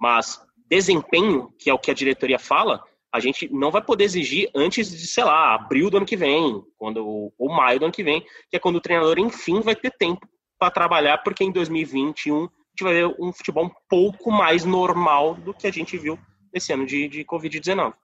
Mas 0.00 0.40
desempenho, 0.68 1.52
que 1.58 1.68
é 1.68 1.74
o 1.74 1.78
que 1.78 1.90
a 1.90 1.94
diretoria 1.94 2.38
fala, 2.38 2.82
a 3.12 3.20
gente 3.20 3.48
não 3.52 3.70
vai 3.70 3.82
poder 3.82 4.04
exigir 4.04 4.50
antes 4.54 4.90
de, 4.90 5.06
sei 5.06 5.22
lá, 5.22 5.54
abril 5.54 5.90
do 5.90 5.98
ano 5.98 6.06
que 6.06 6.16
vem, 6.16 6.64
quando 6.76 7.32
ou 7.38 7.48
maio 7.48 7.78
do 7.78 7.84
ano 7.84 7.94
que 7.94 8.02
vem, 8.02 8.22
que 8.50 8.56
é 8.56 8.58
quando 8.58 8.76
o 8.76 8.80
treinador, 8.80 9.18
enfim, 9.18 9.60
vai 9.60 9.76
ter 9.76 9.90
tempo 9.90 10.26
para 10.58 10.70
trabalhar, 10.70 11.18
porque 11.18 11.44
em 11.44 11.52
2021 11.52 12.48
a 12.74 12.82
gente 12.82 12.82
vai 12.82 12.94
ver 12.94 13.14
um 13.20 13.32
futebol 13.32 13.66
um 13.66 13.70
pouco 13.88 14.30
mais 14.30 14.64
normal 14.64 15.34
do 15.34 15.54
que 15.54 15.66
a 15.66 15.72
gente 15.72 15.96
viu 15.96 16.18
nesse 16.52 16.72
ano 16.72 16.84
de, 16.84 17.08
de 17.08 17.24
Covid-19. 17.24 17.94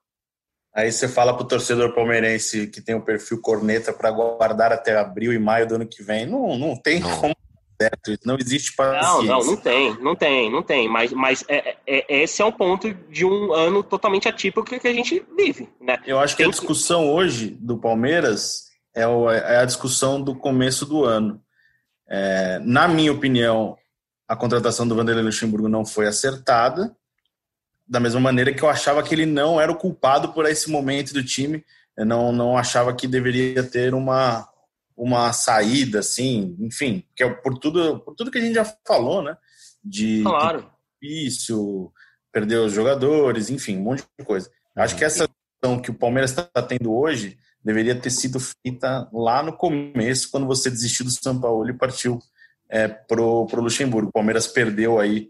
Aí 0.72 0.92
você 0.92 1.08
fala 1.08 1.34
para 1.34 1.42
o 1.42 1.48
torcedor 1.48 1.92
palmeirense 1.92 2.68
que 2.68 2.80
tem 2.80 2.94
o 2.94 3.02
perfil 3.02 3.40
corneta 3.40 3.92
para 3.92 4.10
guardar 4.12 4.72
até 4.72 4.96
abril 4.96 5.32
e 5.32 5.38
maio 5.38 5.66
do 5.66 5.74
ano 5.74 5.86
que 5.86 6.02
vem. 6.02 6.26
Não, 6.26 6.56
não 6.56 6.76
tem 6.76 7.00
não. 7.00 7.20
como 7.20 7.34
certo, 7.80 8.14
não 8.24 8.36
existe 8.38 8.76
para 8.76 9.00
Não, 9.02 9.22
não, 9.22 9.40
não 9.40 9.56
tem, 9.56 9.98
não 10.00 10.14
tem, 10.14 10.50
não 10.50 10.62
tem. 10.62 10.88
Mas, 10.88 11.12
mas 11.12 11.44
é, 11.48 11.76
é, 11.86 12.04
é, 12.08 12.22
esse 12.22 12.40
é 12.40 12.44
um 12.44 12.52
ponto 12.52 12.92
de 12.92 13.24
um 13.24 13.52
ano 13.52 13.82
totalmente 13.82 14.28
atípico 14.28 14.78
que 14.78 14.86
a 14.86 14.92
gente 14.92 15.24
vive. 15.36 15.68
Né? 15.80 15.98
Eu 16.06 16.20
acho 16.20 16.36
que 16.36 16.44
a 16.44 16.48
discussão 16.48 17.02
que... 17.02 17.08
hoje 17.08 17.56
do 17.58 17.78
Palmeiras 17.78 18.70
é, 18.94 19.02
é, 19.02 19.56
a 19.56 19.64
discussão 19.64 20.20
do 20.20 20.36
começo 20.36 20.86
do 20.86 21.04
ano. 21.04 21.40
É, 22.08 22.60
na 22.60 22.86
minha 22.86 23.12
opinião, 23.12 23.76
a 24.30 24.36
contratação 24.36 24.86
do 24.86 24.94
Vanderlei 24.94 25.24
Luxemburgo 25.24 25.68
não 25.68 25.84
foi 25.84 26.06
acertada 26.06 26.96
da 27.84 27.98
mesma 27.98 28.20
maneira 28.20 28.54
que 28.54 28.62
eu 28.62 28.68
achava 28.68 29.02
que 29.02 29.12
ele 29.12 29.26
não 29.26 29.60
era 29.60 29.72
o 29.72 29.76
culpado 29.76 30.32
por 30.32 30.46
esse 30.46 30.70
momento 30.70 31.12
do 31.12 31.24
time. 31.24 31.64
Eu 31.96 32.06
não, 32.06 32.30
não 32.30 32.56
achava 32.56 32.94
que 32.94 33.08
deveria 33.08 33.64
ter 33.64 33.92
uma, 33.92 34.48
uma 34.96 35.32
saída, 35.32 35.98
assim, 35.98 36.56
enfim, 36.60 37.04
que 37.16 37.24
é 37.24 37.28
por 37.28 37.58
tudo, 37.58 37.98
por 37.98 38.14
tudo 38.14 38.30
que 38.30 38.38
a 38.38 38.40
gente 38.40 38.54
já 38.54 38.64
falou, 38.86 39.20
né? 39.20 39.36
De 39.82 40.22
claro. 40.22 40.70
difícil, 41.02 41.92
perder 42.30 42.58
os 42.58 42.72
jogadores, 42.72 43.50
enfim, 43.50 43.78
um 43.78 43.82
monte 43.82 44.04
de 44.16 44.24
coisa. 44.24 44.48
Acho 44.76 44.94
que 44.94 45.04
essa 45.04 45.26
questão 45.26 45.82
que 45.82 45.90
o 45.90 45.94
Palmeiras 45.94 46.30
está 46.30 46.62
tendo 46.62 46.94
hoje 46.94 47.36
deveria 47.64 47.96
ter 47.96 48.10
sido 48.10 48.38
feita 48.38 49.08
lá 49.12 49.42
no 49.42 49.56
começo, 49.56 50.30
quando 50.30 50.46
você 50.46 50.70
desistiu 50.70 51.04
do 51.04 51.10
São 51.10 51.40
Paulo 51.40 51.68
e 51.68 51.76
partiu 51.76 52.20
é, 52.70 52.88
pro, 52.88 53.46
pro 53.46 53.62
Luxemburgo. 53.62 54.08
O 54.08 54.12
Palmeiras 54.12 54.46
perdeu 54.46 54.98
aí 54.98 55.28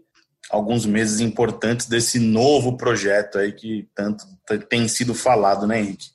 alguns 0.49 0.85
meses 0.85 1.19
importantes 1.19 1.87
desse 1.87 2.19
novo 2.19 2.77
projeto 2.77 3.37
aí 3.37 3.51
que 3.51 3.87
tanto 3.95 4.25
tem 4.69 4.87
sido 4.87 5.13
falado, 5.13 5.65
né, 5.65 5.79
Henrique? 5.79 6.07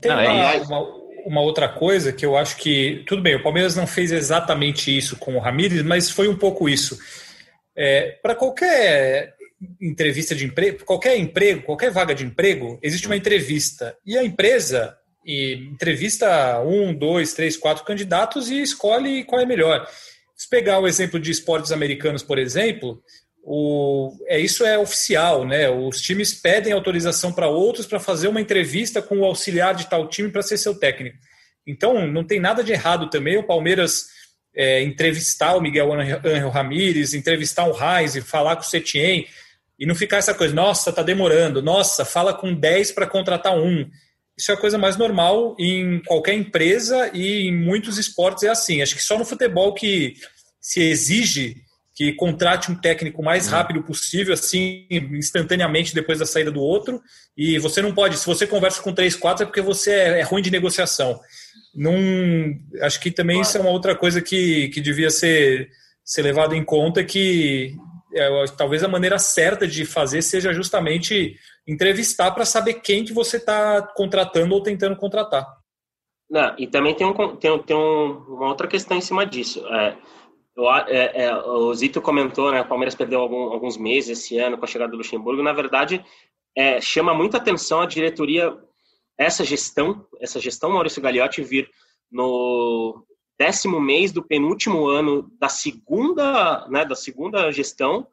Tem 0.00 0.12
uma, 0.12 0.54
uma, 0.54 0.80
uma, 1.26 1.40
outra 1.40 1.68
coisa 1.68 2.12
que 2.12 2.24
eu 2.24 2.36
acho 2.36 2.56
que. 2.56 3.02
Tudo 3.06 3.22
bem, 3.22 3.34
o 3.34 3.42
Palmeiras 3.42 3.74
não 3.74 3.86
fez 3.86 4.12
exatamente 4.12 4.96
isso 4.96 5.16
com 5.16 5.36
o 5.36 5.40
Ramires, 5.40 5.82
mas 5.82 6.10
foi 6.10 6.28
um 6.28 6.36
pouco 6.36 6.68
isso. 6.68 6.98
É, 7.76 8.18
Para 8.22 8.34
qualquer 8.34 9.34
entrevista 9.80 10.36
de 10.36 10.44
emprego, 10.44 10.84
qualquer 10.84 11.18
emprego, 11.18 11.62
qualquer 11.62 11.90
vaga 11.90 12.14
de 12.14 12.24
emprego, 12.24 12.78
existe 12.80 13.06
uma 13.06 13.16
entrevista. 13.16 13.96
E 14.06 14.16
a 14.16 14.22
empresa 14.22 14.96
e 15.24 15.54
entrevista 15.72 16.60
um, 16.60 16.94
dois, 16.94 17.34
três, 17.34 17.56
quatro 17.56 17.84
candidatos 17.84 18.50
e 18.50 18.62
escolhe 18.62 19.24
qual 19.24 19.42
é 19.42 19.46
melhor. 19.46 19.86
Se 20.38 20.48
pegar 20.48 20.78
o 20.78 20.86
exemplo 20.86 21.18
de 21.18 21.32
esportes 21.32 21.72
americanos, 21.72 22.22
por 22.22 22.38
exemplo, 22.38 23.02
o, 23.42 24.16
é, 24.28 24.38
isso 24.38 24.64
é 24.64 24.78
oficial, 24.78 25.44
né? 25.44 25.68
Os 25.68 26.00
times 26.00 26.32
pedem 26.32 26.72
autorização 26.72 27.32
para 27.32 27.48
outros 27.48 27.86
para 27.86 27.98
fazer 27.98 28.28
uma 28.28 28.40
entrevista 28.40 29.02
com 29.02 29.18
o 29.18 29.24
auxiliar 29.24 29.74
de 29.74 29.90
tal 29.90 30.08
time 30.08 30.30
para 30.30 30.42
ser 30.42 30.56
seu 30.56 30.78
técnico. 30.78 31.18
Então, 31.66 32.06
não 32.06 32.22
tem 32.22 32.38
nada 32.38 32.62
de 32.62 32.72
errado 32.72 33.10
também 33.10 33.36
o 33.36 33.42
Palmeiras 33.42 34.06
é, 34.54 34.80
entrevistar 34.82 35.56
o 35.56 35.60
Miguel 35.60 35.92
Angel 35.92 36.50
Ramírez, 36.50 37.14
entrevistar 37.14 37.66
o 37.66 37.72
Reis, 37.72 38.16
falar 38.18 38.54
com 38.54 38.62
o 38.62 38.64
Setien 38.64 39.26
e 39.76 39.86
não 39.86 39.94
ficar 39.94 40.18
essa 40.18 40.34
coisa, 40.34 40.54
nossa, 40.54 40.92
tá 40.92 41.02
demorando, 41.02 41.60
nossa, 41.60 42.04
fala 42.04 42.32
com 42.32 42.54
10 42.54 42.92
para 42.92 43.06
contratar 43.06 43.56
um. 43.56 43.88
Isso 44.38 44.52
é 44.52 44.54
a 44.54 44.58
coisa 44.58 44.78
mais 44.78 44.96
normal 44.96 45.56
em 45.58 46.00
qualquer 46.04 46.34
empresa 46.34 47.10
e 47.12 47.48
em 47.48 47.56
muitos 47.56 47.98
esportes 47.98 48.44
é 48.44 48.48
assim. 48.48 48.80
Acho 48.80 48.94
que 48.94 49.02
só 49.02 49.18
no 49.18 49.24
futebol 49.24 49.74
que 49.74 50.14
se 50.60 50.80
exige 50.80 51.56
que 51.98 52.12
contrate 52.12 52.70
um 52.70 52.76
técnico 52.76 53.20
o 53.20 53.24
mais 53.24 53.46
uhum. 53.46 53.54
rápido 53.54 53.82
possível, 53.82 54.32
assim, 54.32 54.86
instantaneamente 54.88 55.92
depois 55.92 56.20
da 56.20 56.26
saída 56.26 56.48
do 56.48 56.60
outro. 56.60 57.02
E 57.36 57.58
você 57.58 57.82
não 57.82 57.92
pode, 57.92 58.16
se 58.16 58.24
você 58.24 58.46
conversa 58.46 58.80
com 58.80 58.94
três, 58.94 59.16
quatro, 59.16 59.42
é 59.42 59.46
porque 59.46 59.60
você 59.60 59.90
é, 59.90 60.20
é 60.20 60.22
ruim 60.22 60.40
de 60.40 60.48
negociação. 60.48 61.18
Num, 61.74 62.56
acho 62.82 63.00
que 63.00 63.10
também 63.10 63.38
claro. 63.38 63.48
isso 63.48 63.58
é 63.58 63.60
uma 63.60 63.70
outra 63.70 63.96
coisa 63.96 64.22
que, 64.22 64.68
que 64.68 64.80
devia 64.80 65.10
ser, 65.10 65.70
ser 66.04 66.22
levado 66.22 66.54
em 66.54 66.64
conta, 66.64 67.02
que 67.02 67.74
é, 68.14 68.44
talvez 68.56 68.84
a 68.84 68.88
maneira 68.88 69.18
certa 69.18 69.66
de 69.66 69.84
fazer 69.84 70.22
seja 70.22 70.52
justamente 70.52 71.34
entrevistar 71.68 72.30
para 72.30 72.46
saber 72.46 72.74
quem 72.74 73.04
que 73.04 73.12
você 73.12 73.36
está 73.36 73.82
contratando 73.82 74.54
ou 74.54 74.62
tentando 74.62 74.96
contratar. 74.96 75.46
Não, 76.30 76.54
e 76.58 76.66
também 76.66 76.94
tem, 76.94 77.06
um, 77.06 77.36
tem, 77.36 77.58
tem 77.62 77.76
um, 77.76 78.10
uma 78.28 78.48
outra 78.48 78.66
questão 78.66 78.96
em 78.96 79.02
cima 79.02 79.24
disso. 79.26 79.64
É, 79.68 79.96
é, 80.88 81.24
é, 81.24 81.36
o 81.36 81.72
Zito 81.74 82.00
comentou, 82.00 82.50
né? 82.50 82.62
O 82.62 82.68
Palmeiras 82.68 82.94
perdeu 82.94 83.20
algum, 83.20 83.52
alguns 83.52 83.76
meses 83.76 84.18
esse 84.18 84.38
ano 84.38 84.58
com 84.58 84.64
a 84.64 84.68
chegada 84.68 84.90
do 84.90 84.96
Luxemburgo. 84.96 85.42
Na 85.42 85.52
verdade, 85.52 86.04
é, 86.56 86.80
chama 86.80 87.14
muita 87.14 87.36
atenção 87.36 87.82
a 87.82 87.86
diretoria, 87.86 88.56
essa 89.16 89.44
gestão, 89.44 90.06
essa 90.20 90.40
gestão 90.40 90.70
Maurício 90.70 91.02
Gagliotti 91.02 91.42
vir 91.42 91.70
no 92.10 93.04
décimo 93.38 93.80
mês 93.80 94.10
do 94.10 94.22
penúltimo 94.22 94.88
ano 94.88 95.30
da 95.38 95.48
segunda, 95.48 96.66
né, 96.68 96.84
da 96.84 96.96
segunda 96.96 97.52
gestão, 97.52 98.06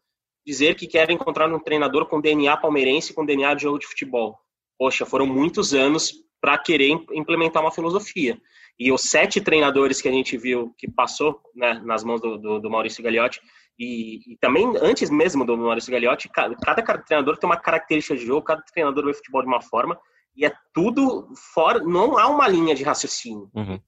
dizer 0.45 0.75
que 0.75 0.87
quer 0.87 1.09
encontrar 1.09 1.51
um 1.51 1.59
treinador 1.59 2.05
com 2.05 2.21
DNA 2.21 2.55
palmeirense, 2.57 3.13
com 3.13 3.25
DNA 3.25 3.55
de 3.55 3.63
jogo 3.63 3.79
de 3.79 3.87
futebol. 3.87 4.37
Poxa, 4.77 5.05
foram 5.05 5.25
muitos 5.25 5.73
anos 5.73 6.13
para 6.39 6.57
querer 6.57 6.89
implementar 7.11 7.63
uma 7.63 7.71
filosofia. 7.71 8.37
E 8.77 8.91
os 8.91 9.03
sete 9.03 9.41
treinadores 9.41 10.01
que 10.01 10.07
a 10.07 10.11
gente 10.11 10.37
viu 10.37 10.73
que 10.77 10.89
passou 10.89 11.39
né, 11.55 11.81
nas 11.83 12.03
mãos 12.03 12.21
do, 12.21 12.37
do, 12.37 12.59
do 12.59 12.69
Maurício 12.69 13.03
Gagliotti, 13.03 13.39
e, 13.77 14.33
e, 14.33 14.37
também 14.37 14.71
antes 14.81 15.09
mesmo 15.09 15.45
do 15.45 15.57
Maurício 15.57 15.91
Gagliotti, 15.91 16.29
cada, 16.29 16.55
cada, 16.55 16.81
treinador 16.99 17.37
tem 17.37 17.49
uma 17.49 17.57
característica 17.57 18.15
de 18.15 18.25
jogo, 18.25 18.45
cada 18.45 18.61
treinador 18.61 19.05
vê 19.05 19.13
futebol 19.13 19.41
de 19.41 19.47
uma 19.47 19.61
forma, 19.61 19.99
e 20.35 20.45
é 20.45 20.53
tudo 20.73 21.29
fora, 21.53 21.79
não 21.79 22.17
há 22.17 22.27
uma 22.27 22.47
linha 22.47 22.75
de 22.75 22.83
raciocínio. 22.83 23.49
Uhum. 23.53 23.79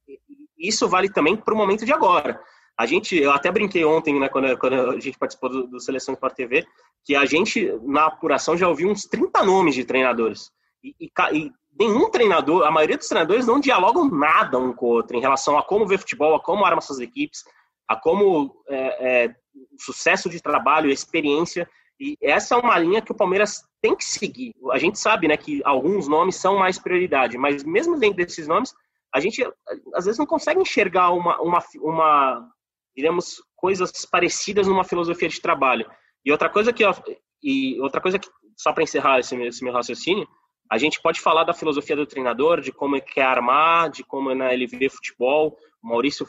Isso 0.58 0.88
vale 0.88 1.10
também 1.10 1.36
para 1.36 1.54
o 1.54 1.58
momento 1.58 1.86
de 1.86 1.94
agora. 1.94 2.42
A 2.78 2.86
gente, 2.86 3.18
eu 3.18 3.32
até 3.32 3.52
brinquei 3.52 3.84
ontem, 3.84 4.20
né, 4.20 4.30
quando, 4.30 4.56
quando 4.58 4.92
a 4.92 5.00
gente 5.00 5.18
participou 5.18 5.50
do, 5.50 5.68
do 5.68 5.80
Seleção 5.80 6.14
Sport 6.14 6.36
TV, 6.36 6.68
que 7.04 7.16
a 7.16 7.26
gente, 7.26 7.72
na 7.82 8.06
apuração, 8.06 8.56
já 8.56 8.68
ouviu 8.68 8.90
uns 8.90 9.04
30 9.06 9.44
nomes 9.44 9.74
de 9.74 9.84
treinadores. 9.84 10.52
E, 10.84 10.96
e, 11.00 11.12
e, 11.34 11.52
nenhum 11.80 12.12
treinador, 12.12 12.66
a 12.66 12.72
maioria 12.72 12.98
dos 12.98 13.08
treinadores 13.08 13.48
não 13.48 13.60
dialogam 13.60 14.08
nada 14.08 14.60
um 14.60 14.74
com 14.74 14.86
o 14.86 14.90
outro 14.90 15.18
em 15.18 15.22
relação 15.22 15.58
a 15.58 15.64
como 15.64 15.88
ver 15.88 15.98
futebol, 15.98 16.36
a 16.36 16.40
como 16.40 16.66
arma 16.66 16.82
suas 16.82 17.00
equipes, 17.00 17.44
a 17.88 17.96
como 17.96 18.56
é, 18.68 19.24
é, 19.26 19.36
sucesso 19.80 20.30
de 20.30 20.42
trabalho, 20.42 20.92
experiência. 20.92 21.68
E 22.00 22.16
essa 22.22 22.56
é 22.56 22.58
uma 22.58 22.78
linha 22.78 23.02
que 23.02 23.12
o 23.12 23.16
Palmeiras 23.16 23.64
tem 23.82 23.96
que 23.96 24.06
seguir. 24.06 24.54
A 24.72 24.78
gente 24.78 25.00
sabe 25.00 25.28
né, 25.28 25.36
que 25.36 25.62
alguns 25.66 26.08
nomes 26.08 26.36
são 26.36 26.58
mais 26.58 26.78
prioridade, 26.78 27.38
mas 27.38 27.64
mesmo 27.64 27.98
dentro 27.98 28.18
desses 28.18 28.48
nomes, 28.48 28.74
a 29.14 29.20
gente 29.20 29.44
às 29.96 30.06
vezes 30.06 30.20
não 30.20 30.26
consegue 30.26 30.62
enxergar 30.62 31.12
uma, 31.12 31.42
uma, 31.42 31.64
uma 31.82 32.50
diremos, 32.98 33.44
coisas 33.56 33.92
parecidas 34.06 34.68
numa 34.68 34.84
filosofia 34.84 35.30
de 35.30 35.40
trabalho. 35.40 35.90
E 36.26 36.32
outra 36.32 36.50
coisa 36.50 36.74
que, 36.74 36.84
e 37.44 37.80
outra 37.80 38.02
coisa 38.02 38.18
que 38.18 38.28
só 38.58 38.74
para 38.74 38.84
encerrar 38.84 39.20
esse, 39.20 39.36
esse, 39.44 39.64
meu 39.64 39.72
raciocínio, 39.72 40.28
a 40.70 40.80
gente 40.80 41.00
pode 41.00 41.22
falar 41.22 41.44
da 41.44 41.54
filosofia 41.54 41.96
do 41.96 42.08
treinador, 42.08 42.60
de 42.60 42.72
como 42.72 42.96
ele 42.96 43.06
quer 43.06 43.24
armar, 43.24 43.92
de 43.92 44.04
como 44.04 44.34
né, 44.34 44.52
ele 44.52 44.66
vê 44.66 44.90
futebol. 44.90 45.56
O 45.82 45.88
Maurício 45.88 46.26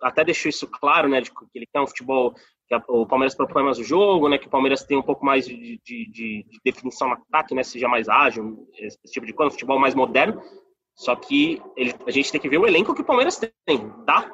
até 0.00 0.24
deixou 0.24 0.48
isso 0.48 0.66
claro, 0.68 1.08
né, 1.08 1.20
de 1.20 1.30
que 1.30 1.36
ele 1.54 1.66
quer 1.66 1.80
um 1.80 1.86
futebol 1.86 2.32
que 2.68 2.74
o 2.88 3.06
Palmeiras 3.06 3.34
propõe 3.34 3.62
mais 3.62 3.78
o 3.78 3.84
jogo, 3.84 4.28
né, 4.28 4.38
que 4.38 4.46
o 4.46 4.50
Palmeiras 4.50 4.82
tem 4.84 4.96
um 4.96 5.02
pouco 5.02 5.24
mais 5.24 5.46
de, 5.46 5.80
de, 5.84 6.10
de, 6.10 6.46
de 6.48 6.60
definição 6.64 7.08
no 7.08 7.14
ataque, 7.14 7.54
né, 7.54 7.62
seja 7.62 7.86
mais 7.88 8.08
ágil, 8.08 8.66
esse 8.78 8.98
tipo 9.12 9.26
de 9.26 9.32
coisa, 9.32 9.48
um 9.48 9.52
futebol 9.52 9.78
mais 9.78 9.94
moderno. 9.94 10.40
Só 10.94 11.14
que 11.14 11.60
ele, 11.76 11.94
a 12.06 12.10
gente 12.10 12.32
tem 12.32 12.40
que 12.40 12.48
ver 12.48 12.58
o 12.58 12.66
elenco 12.66 12.94
que 12.94 13.02
o 13.02 13.04
Palmeiras 13.04 13.38
tem. 13.38 13.92
Dá 14.06 14.30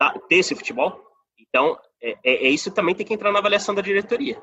para 0.00 0.18
ter 0.20 0.36
esse 0.36 0.54
futebol. 0.54 0.98
Então, 1.38 1.78
é, 2.02 2.12
é, 2.24 2.46
é, 2.46 2.48
isso 2.48 2.70
também 2.70 2.94
tem 2.94 3.04
que 3.04 3.12
entrar 3.12 3.30
na 3.30 3.38
avaliação 3.38 3.74
da 3.74 3.82
diretoria. 3.82 4.42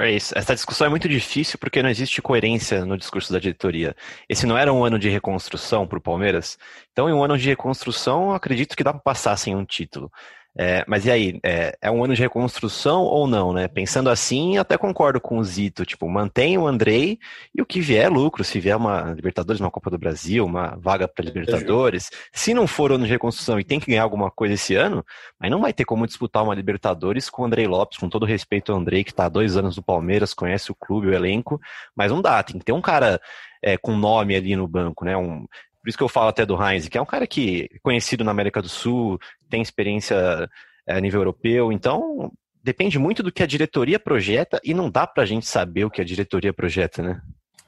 É 0.00 0.10
isso. 0.10 0.36
Essa 0.36 0.54
discussão 0.54 0.86
é 0.86 0.90
muito 0.90 1.08
difícil 1.08 1.58
porque 1.58 1.82
não 1.82 1.90
existe 1.90 2.20
coerência 2.20 2.84
no 2.84 2.96
discurso 2.96 3.32
da 3.32 3.38
diretoria. 3.38 3.94
Esse 4.28 4.46
não 4.46 4.56
era 4.56 4.72
um 4.72 4.82
ano 4.82 4.98
de 4.98 5.08
reconstrução 5.10 5.86
para 5.86 5.98
o 5.98 6.02
Palmeiras. 6.02 6.58
Então, 6.90 7.08
em 7.08 7.12
um 7.12 7.22
ano 7.22 7.38
de 7.38 7.48
reconstrução, 7.48 8.32
acredito 8.32 8.76
que 8.76 8.82
dá 8.82 8.92
para 8.92 9.02
passar 9.02 9.36
sem 9.36 9.54
um 9.54 9.64
título. 9.64 10.10
É, 10.56 10.84
mas 10.86 11.04
e 11.04 11.10
aí, 11.10 11.40
é, 11.42 11.76
é, 11.82 11.90
um 11.90 12.04
ano 12.04 12.14
de 12.14 12.22
reconstrução 12.22 13.02
ou 13.02 13.26
não, 13.26 13.52
né? 13.52 13.66
Pensando 13.66 14.08
assim, 14.08 14.56
até 14.56 14.78
concordo 14.78 15.20
com 15.20 15.38
o 15.38 15.44
Zito, 15.44 15.84
tipo, 15.84 16.08
mantém 16.08 16.56
o 16.56 16.64
Andrei 16.66 17.18
e 17.52 17.60
o 17.60 17.66
que 17.66 17.80
vier 17.80 18.04
é 18.04 18.08
lucro, 18.08 18.44
se 18.44 18.60
vier 18.60 18.76
uma 18.76 19.12
Libertadores, 19.12 19.60
uma 19.60 19.70
Copa 19.70 19.90
do 19.90 19.98
Brasil, 19.98 20.44
uma 20.44 20.76
vaga 20.80 21.08
para 21.08 21.24
Libertadores, 21.24 22.08
se 22.32 22.54
não 22.54 22.68
for 22.68 22.92
ano 22.92 23.04
de 23.04 23.10
reconstrução 23.10 23.58
e 23.58 23.64
tem 23.64 23.80
que 23.80 23.90
ganhar 23.90 24.04
alguma 24.04 24.30
coisa 24.30 24.54
esse 24.54 24.76
ano, 24.76 25.04
aí 25.40 25.50
não 25.50 25.60
vai 25.60 25.72
ter 25.72 25.84
como 25.84 26.06
disputar 26.06 26.44
uma 26.44 26.54
Libertadores 26.54 27.28
com 27.28 27.42
o 27.42 27.44
Andrei 27.46 27.66
Lopes, 27.66 27.98
com 27.98 28.08
todo 28.08 28.24
respeito 28.24 28.70
ao 28.70 28.78
Andrei, 28.78 29.02
que 29.02 29.10
está 29.10 29.26
há 29.26 29.28
dois 29.28 29.56
anos 29.56 29.76
no 29.76 29.82
Palmeiras, 29.82 30.32
conhece 30.32 30.70
o 30.70 30.74
clube, 30.74 31.08
o 31.08 31.14
elenco, 31.14 31.60
mas 31.96 32.12
não 32.12 32.22
dá, 32.22 32.40
tem 32.44 32.60
que 32.60 32.64
ter 32.64 32.72
um 32.72 32.80
cara 32.80 33.20
é, 33.60 33.76
com 33.76 33.96
nome 33.96 34.36
ali 34.36 34.54
no 34.54 34.68
banco, 34.68 35.04
né? 35.04 35.16
Um, 35.16 35.46
por 35.84 35.90
isso 35.90 35.98
que 35.98 36.04
eu 36.04 36.08
falo 36.08 36.28
até 36.28 36.46
do 36.46 36.56
Heinz, 36.56 36.88
que 36.88 36.96
é 36.96 37.02
um 37.02 37.06
cara 37.06 37.26
que 37.26 37.68
é 37.70 37.78
conhecido 37.80 38.24
na 38.24 38.30
América 38.30 38.62
do 38.62 38.70
Sul, 38.70 39.18
tem 39.50 39.60
experiência 39.60 40.48
é, 40.86 40.96
a 40.96 41.00
nível 41.00 41.20
europeu, 41.20 41.70
então 41.70 42.32
depende 42.62 42.98
muito 42.98 43.22
do 43.22 43.30
que 43.30 43.42
a 43.42 43.46
diretoria 43.46 43.98
projeta 43.98 44.58
e 44.64 44.72
não 44.72 44.88
dá 44.88 45.06
pra 45.06 45.26
gente 45.26 45.46
saber 45.46 45.84
o 45.84 45.90
que 45.90 46.00
a 46.00 46.04
diretoria 46.04 46.54
projeta, 46.54 47.02
né? 47.02 47.20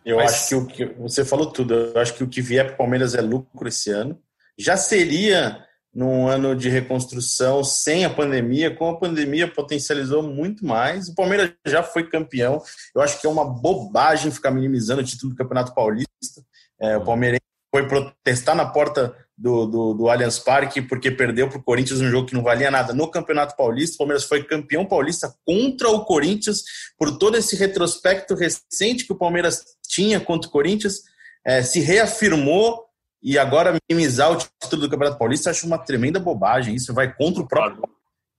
Eu 0.02 0.16
Mas... 0.16 0.32
acho 0.32 0.48
que 0.48 0.54
o 0.54 0.66
que 0.66 0.84
você 0.98 1.26
falou 1.26 1.52
tudo. 1.52 1.74
Eu 1.74 2.00
acho 2.00 2.14
que 2.14 2.24
o 2.24 2.28
que 2.28 2.40
vier 2.40 2.64
para 2.64 2.74
o 2.74 2.78
Palmeiras 2.78 3.14
é 3.14 3.20
lucro 3.20 3.68
esse 3.68 3.90
ano. 3.90 4.18
Já 4.56 4.78
seria 4.78 5.62
num 5.94 6.26
ano 6.26 6.56
de 6.56 6.70
reconstrução 6.70 7.62
sem 7.62 8.06
a 8.06 8.10
pandemia, 8.10 8.74
com 8.74 8.88
a 8.88 8.98
pandemia 8.98 9.46
potencializou 9.46 10.22
muito 10.22 10.64
mais. 10.64 11.08
O 11.08 11.14
Palmeiras 11.14 11.52
já 11.66 11.82
foi 11.82 12.08
campeão. 12.08 12.62
Eu 12.94 13.02
acho 13.02 13.20
que 13.20 13.26
é 13.26 13.30
uma 13.30 13.44
bobagem 13.44 14.30
ficar 14.30 14.50
minimizando 14.50 15.02
o 15.02 15.04
título 15.04 15.32
do 15.32 15.36
Campeonato 15.36 15.74
Paulista. 15.74 16.42
É, 16.80 16.96
o 16.96 17.04
Palmeiras 17.04 17.40
foi 17.70 17.86
protestar 17.86 18.54
na 18.54 18.66
porta 18.66 19.14
do, 19.36 19.66
do, 19.66 19.94
do 19.94 20.08
Allianz 20.08 20.38
Parque 20.38 20.80
porque 20.80 21.10
perdeu 21.10 21.48
para 21.48 21.58
o 21.58 21.62
Corinthians 21.62 22.00
um 22.00 22.08
jogo 22.08 22.28
que 22.28 22.34
não 22.34 22.42
valia 22.42 22.70
nada 22.70 22.94
no 22.94 23.10
Campeonato 23.10 23.56
Paulista. 23.56 23.94
O 23.94 23.98
Palmeiras 23.98 24.24
foi 24.24 24.42
campeão 24.42 24.86
paulista 24.86 25.34
contra 25.44 25.90
o 25.90 26.04
Corinthians 26.04 26.62
por 26.98 27.18
todo 27.18 27.36
esse 27.36 27.54
retrospecto 27.56 28.34
recente 28.34 29.04
que 29.04 29.12
o 29.12 29.18
Palmeiras 29.18 29.62
tinha 29.86 30.18
contra 30.18 30.48
o 30.48 30.52
Corinthians. 30.52 31.02
É, 31.44 31.62
se 31.62 31.80
reafirmou 31.80 32.86
e 33.22 33.38
agora 33.38 33.76
minimizar 33.88 34.32
o 34.32 34.36
título 34.36 34.82
do 34.82 34.90
Campeonato 34.90 35.18
Paulista 35.18 35.50
acho 35.50 35.66
uma 35.66 35.78
tremenda 35.78 36.18
bobagem. 36.18 36.74
Isso 36.74 36.94
vai 36.94 37.14
contra 37.14 37.42
o 37.42 37.48
próprio. 37.48 37.84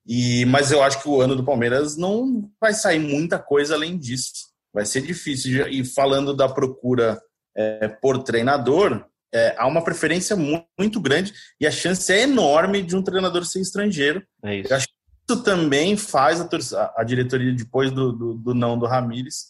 E, 0.06 0.46
mas 0.46 0.72
eu 0.72 0.82
acho 0.82 1.02
que 1.02 1.10
o 1.10 1.22
ano 1.22 1.36
do 1.36 1.44
Palmeiras 1.44 1.98
não 1.98 2.50
vai 2.60 2.74
sair 2.74 3.00
muita 3.00 3.38
coisa 3.38 3.76
além 3.76 3.98
disso. 3.98 4.32
Vai 4.74 4.86
ser 4.86 5.02
difícil. 5.02 5.68
E 5.68 5.84
falando 5.84 6.34
da 6.34 6.48
procura 6.48 7.22
é, 7.56 7.88
por 7.88 8.24
treinador, 8.24 9.06
é, 9.34 9.56
há 9.58 9.68
uma 9.68 9.84
preferência 9.84 10.36
muito 10.36 11.00
grande 11.00 11.34
e 11.60 11.68
a 11.68 11.72
chance 11.72 12.12
é 12.12 12.22
enorme 12.22 12.82
de 12.82 12.96
um 12.96 13.04
treinador 13.04 13.46
ser 13.46 13.62
estrangeiro. 13.62 14.24
É 14.44 14.56
isso. 14.56 14.72
Eu 14.72 14.78
acho 14.78 14.88
que 14.88 14.94
isso 15.30 15.44
também 15.44 15.98
faz 15.98 16.42
a, 16.42 16.94
a 16.98 17.04
diretoria, 17.04 17.54
depois 17.54 17.92
do, 17.92 18.12
do, 18.12 18.34
do, 18.36 18.54
não 18.54 18.78
do 18.78 18.86
Ramires, 18.86 19.48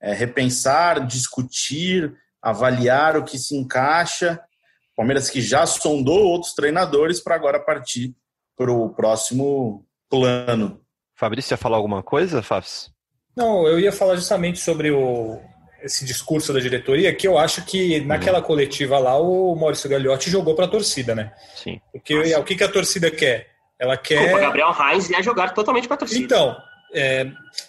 é, 0.00 0.12
repensar, 0.12 1.06
discutir, 1.06 2.14
avaliar 2.40 3.16
o 3.16 3.24
que 3.24 3.38
se 3.38 3.56
encaixa. 3.56 4.40
Palmeiras 4.96 5.30
que 5.30 5.40
já 5.40 5.66
sondou 5.66 6.24
outros 6.24 6.54
treinadores 6.54 7.20
para 7.20 7.34
agora 7.34 7.60
partir 7.60 8.14
para 8.56 8.70
o 8.70 8.90
próximo 8.90 9.86
plano. 10.08 10.80
Fabrício, 11.14 11.52
ia 11.52 11.58
falar 11.58 11.76
alguma 11.76 12.02
coisa, 12.02 12.42
Fafs? 12.42 12.90
Não, 13.36 13.66
eu 13.66 13.78
ia 13.78 13.92
falar 13.92 14.16
justamente 14.16 14.58
sobre 14.58 14.90
o, 14.90 15.40
esse 15.82 16.04
discurso 16.04 16.52
da 16.52 16.60
diretoria, 16.60 17.14
que 17.14 17.26
eu 17.26 17.38
acho 17.38 17.64
que 17.64 18.00
naquela 18.00 18.38
uhum. 18.38 18.44
coletiva 18.44 18.98
lá 18.98 19.18
o 19.18 19.54
Maurício 19.54 19.88
Gagliotti 19.88 20.30
jogou 20.30 20.54
para 20.54 20.66
a 20.66 20.68
torcida, 20.68 21.14
né? 21.14 21.32
Sim. 21.56 21.80
Porque 21.92 22.14
Nossa. 22.14 22.40
o 22.40 22.44
que, 22.44 22.56
que 22.56 22.64
a 22.64 22.68
torcida 22.68 23.10
quer? 23.10 23.48
Ela 23.78 23.96
quer. 23.96 24.34
O 24.34 24.40
Gabriel 24.40 24.72
Reis 24.72 25.10
ia 25.10 25.22
jogar 25.22 25.52
totalmente 25.54 25.88
para 25.88 25.96
a 25.96 25.98
torcida. 25.98 26.24
Então, 26.24 26.56
é, 26.94 27.26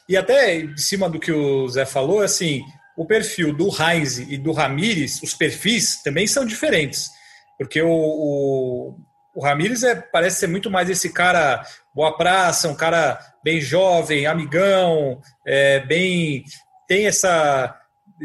e 0.08 0.16
até 0.16 0.56
em 0.56 0.78
cima 0.78 1.10
do 1.10 1.20
que 1.20 1.32
o 1.32 1.68
Zé 1.68 1.86
falou, 1.86 2.22
assim, 2.22 2.62
o 2.96 3.06
perfil 3.06 3.54
do 3.54 3.70
Reis 3.70 4.20
e 4.20 4.38
do 4.38 4.52
Ramires, 4.52 5.22
os 5.24 5.34
perfis 5.34 6.02
também 6.04 6.28
são 6.28 6.46
diferentes. 6.46 7.10
Porque 7.58 7.82
o, 7.82 7.90
o, 7.90 8.96
o 9.36 9.44
Ramires 9.44 9.84
é, 9.84 9.96
parece 9.96 10.40
ser 10.40 10.48
muito 10.48 10.70
mais 10.70 10.90
esse 10.90 11.12
cara 11.12 11.64
boa 11.94 12.16
praça, 12.18 12.68
um 12.68 12.76
cara 12.76 13.20
bem 13.44 13.62
jovem, 13.62 14.26
amigão, 14.26 15.22
é, 15.46 15.80
bem. 15.80 16.44
tem 16.88 17.08
essa 17.08 17.80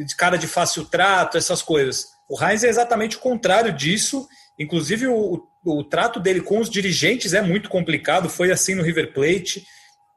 de 0.05 0.15
cara 0.15 0.37
de 0.37 0.47
fácil 0.47 0.85
trato, 0.85 1.37
essas 1.37 1.63
coisas. 1.63 2.09
O 2.29 2.43
Heinz 2.43 2.63
é 2.65 2.69
exatamente 2.69 3.17
o 3.17 3.21
contrário 3.21 3.73
disso. 3.73 4.27
Inclusive, 4.59 5.07
o, 5.07 5.47
o, 5.65 5.79
o 5.79 5.85
trato 5.85 6.21
dele 6.21 6.41
com 6.41 6.59
os 6.61 6.69
dirigentes 6.69 7.33
é 7.35 7.41
muito 7.41 7.69
complicado. 7.69 8.29
Foi 8.29 8.51
assim 8.51 8.75
no 8.75 8.83
River 8.83 9.13
Plate. 9.13 9.65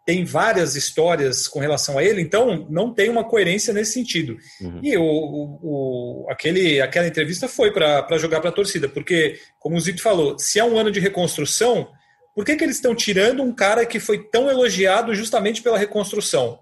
Tem 0.05 0.25
várias 0.25 0.75
histórias 0.75 1.47
com 1.47 1.59
relação 1.59 1.97
a 1.97 2.03
ele, 2.03 2.21
então 2.21 2.67
não 2.69 2.91
tem 2.91 3.07
uma 3.07 3.23
coerência 3.23 3.71
nesse 3.71 3.93
sentido. 3.93 4.35
Uhum. 4.59 4.79
E 4.81 4.97
o, 4.97 5.03
o, 5.03 6.27
aquele, 6.29 6.81
aquela 6.81 7.07
entrevista 7.07 7.47
foi 7.47 7.71
para 7.71 8.17
jogar 8.17 8.41
para 8.41 8.49
a 8.49 8.53
torcida, 8.53 8.89
porque, 8.89 9.39
como 9.59 9.77
o 9.77 9.79
Zito 9.79 10.01
falou, 10.01 10.39
se 10.39 10.57
é 10.57 10.63
um 10.63 10.75
ano 10.77 10.91
de 10.91 10.99
reconstrução, 10.99 11.87
por 12.33 12.43
que, 12.43 12.55
que 12.55 12.63
eles 12.63 12.77
estão 12.77 12.95
tirando 12.95 13.43
um 13.43 13.53
cara 13.53 13.85
que 13.85 13.99
foi 13.99 14.23
tão 14.29 14.49
elogiado 14.49 15.13
justamente 15.13 15.61
pela 15.61 15.77
reconstrução? 15.77 16.59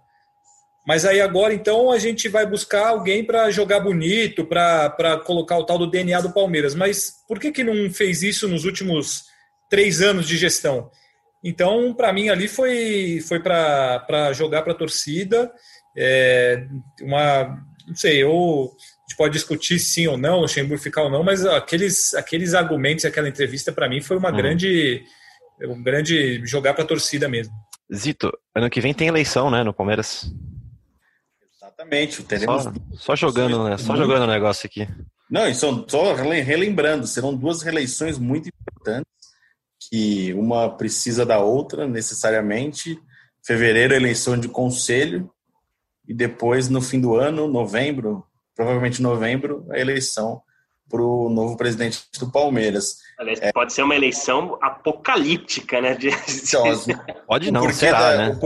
Mas 0.87 1.05
aí 1.05 1.21
agora, 1.21 1.53
então, 1.53 1.91
a 1.91 1.99
gente 1.99 2.27
vai 2.27 2.45
buscar 2.45 2.87
alguém 2.87 3.23
para 3.23 3.51
jogar 3.51 3.79
bonito, 3.79 4.45
para 4.45 5.21
colocar 5.25 5.57
o 5.57 5.65
tal 5.65 5.77
do 5.77 5.89
DNA 5.89 6.21
do 6.21 6.33
Palmeiras. 6.33 6.73
Mas 6.73 7.13
por 7.27 7.39
que, 7.39 7.51
que 7.51 7.63
não 7.63 7.91
fez 7.91 8.23
isso 8.23 8.47
nos 8.47 8.65
últimos 8.65 9.25
três 9.69 10.01
anos 10.01 10.27
de 10.27 10.37
gestão? 10.37 10.89
Então, 11.43 11.93
para 11.93 12.11
mim, 12.11 12.29
ali 12.29 12.47
foi, 12.47 13.23
foi 13.27 13.39
para 13.39 14.33
jogar 14.33 14.61
para 14.63 14.73
a 14.73 14.77
torcida. 14.77 15.51
É, 15.95 16.65
uma, 17.01 17.57
não 17.87 17.95
sei, 17.95 18.23
ou 18.23 18.65
a 18.65 19.01
gente 19.09 19.17
pode 19.17 19.33
discutir 19.33 19.79
sim 19.79 20.07
ou 20.07 20.17
não, 20.17 20.37
o 20.37 20.41
Luxemburgo 20.41 20.81
ficar 20.81 21.03
ou 21.03 21.09
não, 21.09 21.23
mas 21.23 21.45
aqueles, 21.45 22.13
aqueles 22.13 22.53
argumentos, 22.53 23.05
aquela 23.05 23.27
entrevista, 23.27 23.71
para 23.71 23.89
mim, 23.89 24.01
foi 24.01 24.17
uma 24.17 24.29
uhum. 24.29 24.37
grande, 24.37 25.03
um 25.61 25.81
grande 25.81 26.41
jogar 26.45 26.73
para 26.73 26.83
a 26.83 26.87
torcida 26.87 27.27
mesmo. 27.27 27.53
Zito, 27.93 28.31
ano 28.55 28.69
que 28.69 28.81
vem 28.81 28.93
tem 28.93 29.07
eleição, 29.07 29.49
né, 29.49 29.63
no 29.63 29.73
Palmeiras? 29.73 30.31
Exatamente. 31.79 32.23
Teremos 32.23 32.63
só, 32.63 32.71
só 32.93 33.15
jogando, 33.15 33.63
né? 33.63 33.77
Só 33.77 33.95
jogando 33.95 34.23
o 34.23 34.27
negócio 34.27 34.67
aqui. 34.67 34.87
Não, 35.29 35.47
e 35.47 35.55
são 35.55 35.85
só 35.87 36.13
relembrando, 36.13 37.07
serão 37.07 37.33
duas 37.33 37.61
reeleições 37.61 38.17
muito 38.17 38.49
importantes, 38.49 39.05
que 39.89 40.33
uma 40.33 40.69
precisa 40.69 41.25
da 41.25 41.39
outra 41.39 41.87
necessariamente. 41.87 42.99
Fevereiro, 43.45 43.93
eleição 43.93 44.37
de 44.37 44.49
conselho, 44.49 45.31
e 46.05 46.13
depois, 46.13 46.67
no 46.67 46.81
fim 46.81 46.99
do 46.99 47.15
ano, 47.15 47.47
novembro, 47.47 48.25
provavelmente 48.53 49.01
novembro, 49.01 49.65
a 49.71 49.79
eleição 49.79 50.41
para 50.89 51.01
o 51.01 51.29
novo 51.29 51.55
presidente 51.55 52.01
do 52.19 52.29
Palmeiras. 52.31 52.97
Aliás, 53.17 53.39
é, 53.41 53.51
pode 53.53 53.71
ser 53.71 53.83
uma 53.83 53.95
eleição 53.95 54.57
apocalíptica, 54.61 55.79
né? 55.79 55.95
De... 55.95 56.09
Então, 56.43 56.63
pode 57.25 57.51
não, 57.51 57.71
será, 57.71 57.99
da, 57.99 58.17
né? 58.17 58.39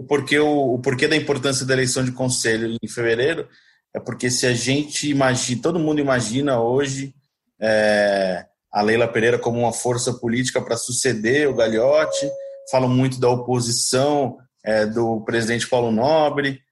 O, 0.00 0.02
porquê, 0.02 0.38
o, 0.38 0.74
o 0.74 0.78
porquê 0.78 1.06
da 1.06 1.14
importância 1.14 1.66
da 1.66 1.74
eleição 1.74 2.02
de 2.02 2.10
conselho 2.10 2.74
em 2.82 2.88
fevereiro 2.88 3.46
é 3.94 4.00
porque 4.00 4.30
se 4.30 4.46
a 4.46 4.54
gente 4.54 5.10
imagina, 5.10 5.60
todo 5.60 5.78
mundo 5.78 6.00
imagina 6.00 6.58
hoje 6.58 7.14
é, 7.60 8.46
a 8.72 8.80
Leila 8.80 9.06
Pereira 9.06 9.38
como 9.38 9.58
uma 9.58 9.74
força 9.74 10.14
política 10.14 10.58
para 10.62 10.78
suceder 10.78 11.50
o 11.50 11.54
Gagliotti, 11.54 12.30
falam 12.70 12.88
muito 12.88 13.20
da 13.20 13.28
oposição 13.28 14.38
é, 14.64 14.86
do 14.86 15.20
presidente 15.20 15.68
Paulo 15.68 15.90
Nobre, 15.90 16.62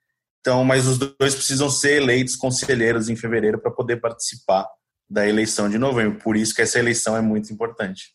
então, 0.40 0.64
mas 0.64 0.86
os 0.86 0.96
dois 0.96 1.34
precisam 1.34 1.68
ser 1.68 2.00
eleitos 2.00 2.34
conselheiros 2.34 3.10
em 3.10 3.16
fevereiro 3.16 3.60
para 3.60 3.70
poder 3.70 4.00
participar 4.00 4.66
da 5.10 5.28
eleição 5.28 5.68
de 5.68 5.76
novembro. 5.76 6.18
Por 6.18 6.34
isso 6.34 6.54
que 6.54 6.62
essa 6.62 6.78
eleição 6.78 7.14
é 7.14 7.20
muito 7.20 7.52
importante. 7.52 8.14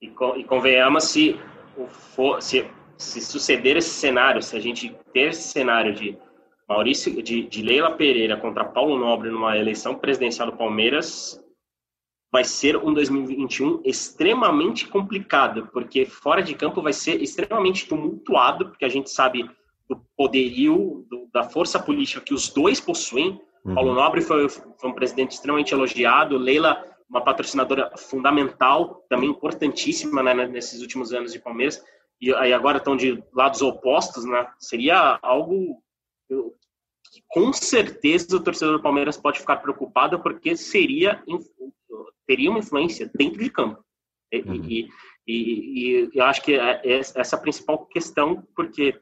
E, 0.00 0.06
e 0.06 0.44
convenhamos 0.44 1.04
se, 1.06 1.40
se, 2.40 2.64
se 2.96 3.20
suceder 3.20 3.76
esse 3.76 3.90
cenário, 3.90 4.42
se 4.42 4.56
a 4.56 4.60
gente 4.60 4.96
ter 5.12 5.30
esse 5.30 5.48
cenário 5.48 5.94
de 5.94 6.16
Maurício 6.68 7.22
de, 7.22 7.42
de 7.42 7.62
Leila 7.62 7.90
Pereira 7.90 8.36
contra 8.36 8.64
Paulo 8.64 8.98
Nobre 8.98 9.30
numa 9.30 9.56
eleição 9.56 9.94
presidencial 9.96 10.50
do 10.50 10.56
Palmeiras, 10.56 11.42
vai 12.32 12.42
ser 12.42 12.76
um 12.76 12.92
2021 12.92 13.82
extremamente 13.84 14.88
complicado, 14.88 15.68
porque 15.72 16.04
fora 16.04 16.42
de 16.42 16.54
campo 16.54 16.82
vai 16.82 16.92
ser 16.92 17.22
extremamente 17.22 17.86
tumultuado, 17.86 18.70
porque 18.70 18.84
a 18.84 18.88
gente 18.88 19.10
sabe 19.10 19.48
do 19.88 20.00
poderio, 20.16 21.06
do, 21.08 21.28
da 21.32 21.44
força 21.44 21.78
política 21.78 22.20
que 22.20 22.34
os 22.34 22.48
dois 22.48 22.80
possuem. 22.80 23.40
Uhum. 23.64 23.74
Paulo 23.74 23.94
Nobre 23.94 24.20
foi, 24.20 24.48
foi, 24.48 24.90
um 24.90 24.94
presidente 24.94 25.32
extremamente 25.32 25.72
elogiado, 25.72 26.36
Leila, 26.36 26.84
uma 27.08 27.20
patrocinadora 27.20 27.92
fundamental, 27.96 29.04
também 29.08 29.30
importantíssima 29.30 30.22
né, 30.22 30.34
nesses 30.48 30.80
últimos 30.80 31.12
anos 31.12 31.32
de 31.32 31.38
Palmeiras, 31.38 31.84
e 32.20 32.34
aí 32.34 32.52
agora 32.52 32.78
estão 32.78 32.96
de 32.96 33.22
lados 33.32 33.62
opostos, 33.62 34.24
né? 34.24 34.46
Seria 34.58 35.18
algo 35.22 35.82
que 36.28 37.22
com 37.28 37.52
certeza 37.52 38.36
o 38.36 38.42
torcedor 38.42 38.76
do 38.76 38.82
Palmeiras 38.82 39.16
pode 39.16 39.40
ficar 39.40 39.56
preocupado, 39.56 40.20
porque 40.20 40.56
seria 40.56 41.22
teria 42.26 42.50
uma 42.50 42.60
influência 42.60 43.10
dentro 43.14 43.42
de 43.42 43.50
campo. 43.50 43.84
E, 44.32 44.40
uhum. 44.40 44.64
e, 44.64 44.88
e, 45.26 46.06
e 46.06 46.10
eu 46.14 46.24
acho 46.24 46.42
que 46.42 46.54
é 46.54 46.80
essa 46.84 47.36
é 47.36 47.38
a 47.38 47.42
principal 47.42 47.86
questão, 47.86 48.46
porque 48.56 48.98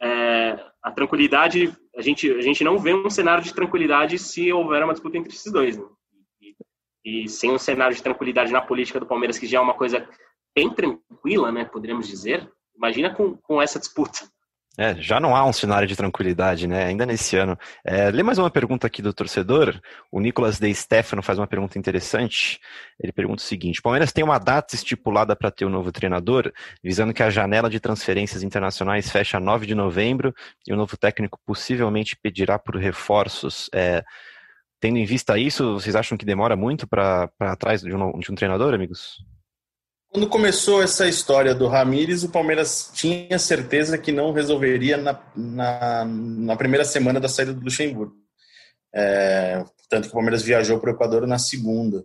é, 0.00 0.72
a 0.82 0.90
tranquilidade, 0.90 1.76
a 1.96 2.02
gente, 2.02 2.30
a 2.30 2.40
gente 2.40 2.64
não 2.64 2.78
vê 2.78 2.92
um 2.92 3.08
cenário 3.08 3.42
de 3.42 3.54
tranquilidade 3.54 4.18
se 4.18 4.52
houver 4.52 4.82
uma 4.82 4.92
disputa 4.92 5.16
entre 5.16 5.32
esses 5.32 5.50
dois. 5.52 5.76
Né? 5.76 5.84
E, 6.40 6.56
e, 7.04 7.28
sem 7.28 7.50
um 7.52 7.58
cenário 7.58 7.94
de 7.94 8.02
tranquilidade 8.02 8.52
na 8.52 8.60
política 8.60 8.98
do 8.98 9.06
Palmeiras, 9.06 9.38
que 9.38 9.46
já 9.46 9.58
é 9.58 9.60
uma 9.60 9.74
coisa 9.74 10.08
bem 10.54 10.68
tranquila, 10.70 11.11
né, 11.52 11.64
poderíamos 11.64 12.06
dizer, 12.06 12.50
imagina 12.74 13.14
com, 13.14 13.36
com 13.36 13.60
essa 13.60 13.78
disputa. 13.78 14.20
É, 14.78 14.94
já 14.94 15.20
não 15.20 15.36
há 15.36 15.44
um 15.44 15.52
cenário 15.52 15.86
de 15.86 15.94
tranquilidade, 15.94 16.66
né? 16.66 16.84
Ainda 16.84 17.04
nesse 17.04 17.36
ano. 17.36 17.58
É, 17.84 18.10
lê 18.10 18.22
mais 18.22 18.38
uma 18.38 18.50
pergunta 18.50 18.86
aqui 18.86 19.02
do 19.02 19.12
torcedor. 19.12 19.78
O 20.10 20.18
Nicolas 20.18 20.58
De 20.58 20.74
Stefano 20.74 21.22
faz 21.22 21.38
uma 21.38 21.46
pergunta 21.46 21.78
interessante. 21.78 22.58
Ele 22.98 23.12
pergunta 23.12 23.42
o 23.42 23.46
seguinte: 23.46 23.82
Palmeiras 23.82 24.12
tem 24.12 24.24
uma 24.24 24.38
data 24.38 24.74
estipulada 24.74 25.36
para 25.36 25.50
ter 25.50 25.66
o 25.66 25.68
um 25.68 25.70
novo 25.70 25.92
treinador, 25.92 26.50
visando 26.82 27.12
que 27.12 27.22
a 27.22 27.28
janela 27.28 27.68
de 27.68 27.78
transferências 27.80 28.42
internacionais 28.42 29.10
fecha 29.10 29.38
9 29.38 29.66
de 29.66 29.74
novembro 29.74 30.34
e 30.66 30.72
o 30.72 30.76
novo 30.76 30.96
técnico 30.96 31.38
possivelmente 31.44 32.16
pedirá 32.16 32.58
por 32.58 32.76
reforços. 32.76 33.68
É, 33.74 34.02
tendo 34.80 34.96
em 34.96 35.04
vista 35.04 35.38
isso, 35.38 35.74
vocês 35.74 35.94
acham 35.94 36.16
que 36.16 36.24
demora 36.24 36.56
muito 36.56 36.88
para 36.88 37.30
atrás 37.38 37.82
de 37.82 37.94
um, 37.94 38.18
de 38.18 38.32
um 38.32 38.34
treinador, 38.34 38.72
amigos? 38.72 39.18
Quando 40.12 40.28
começou 40.28 40.82
essa 40.82 41.08
história 41.08 41.54
do 41.54 41.66
Ramires, 41.66 42.22
o 42.22 42.28
Palmeiras 42.28 42.90
tinha 42.92 43.38
certeza 43.38 43.96
que 43.96 44.12
não 44.12 44.30
resolveria 44.30 44.98
na, 44.98 45.18
na, 45.34 46.04
na 46.04 46.54
primeira 46.54 46.84
semana 46.84 47.18
da 47.18 47.30
saída 47.30 47.54
do 47.54 47.64
Luxemburgo. 47.64 48.14
É, 48.94 49.64
tanto 49.88 50.02
que 50.02 50.10
o 50.10 50.12
Palmeiras 50.12 50.42
viajou 50.42 50.78
para 50.78 50.90
o 50.90 50.94
Equador 50.94 51.26
na 51.26 51.38
segunda. 51.38 52.04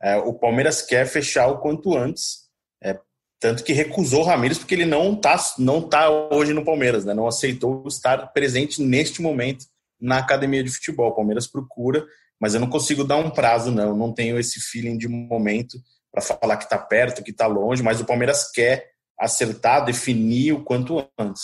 É, 0.00 0.16
o 0.18 0.34
Palmeiras 0.34 0.82
quer 0.82 1.04
fechar 1.04 1.48
o 1.48 1.58
quanto 1.58 1.96
antes, 1.96 2.48
é, 2.80 2.96
tanto 3.40 3.64
que 3.64 3.72
recusou 3.72 4.20
o 4.20 4.24
Ramires 4.24 4.58
porque 4.58 4.76
ele 4.76 4.86
não 4.86 5.14
está 5.14 5.36
não 5.58 5.82
tá 5.82 6.08
hoje 6.08 6.54
no 6.54 6.64
Palmeiras, 6.64 7.04
né, 7.04 7.12
não 7.12 7.26
aceitou 7.26 7.84
estar 7.88 8.28
presente 8.28 8.80
neste 8.80 9.20
momento 9.20 9.64
na 10.00 10.18
academia 10.18 10.62
de 10.62 10.70
futebol. 10.70 11.10
O 11.10 11.16
Palmeiras 11.16 11.48
procura, 11.48 12.06
mas 12.40 12.54
eu 12.54 12.60
não 12.60 12.70
consigo 12.70 13.02
dar 13.02 13.16
um 13.16 13.30
prazo, 13.30 13.72
não, 13.72 13.96
não 13.96 14.12
tenho 14.12 14.38
esse 14.38 14.60
feeling 14.60 14.96
de 14.96 15.08
momento 15.08 15.76
para 16.18 16.38
falar 16.38 16.56
que 16.56 16.64
está 16.64 16.78
perto, 16.78 17.22
que 17.22 17.30
está 17.30 17.46
longe, 17.46 17.82
mas 17.82 18.00
o 18.00 18.04
Palmeiras 18.04 18.50
quer 18.50 18.90
acertar, 19.18 19.84
definir 19.84 20.52
o 20.52 20.64
quanto 20.64 21.08
antes. 21.18 21.42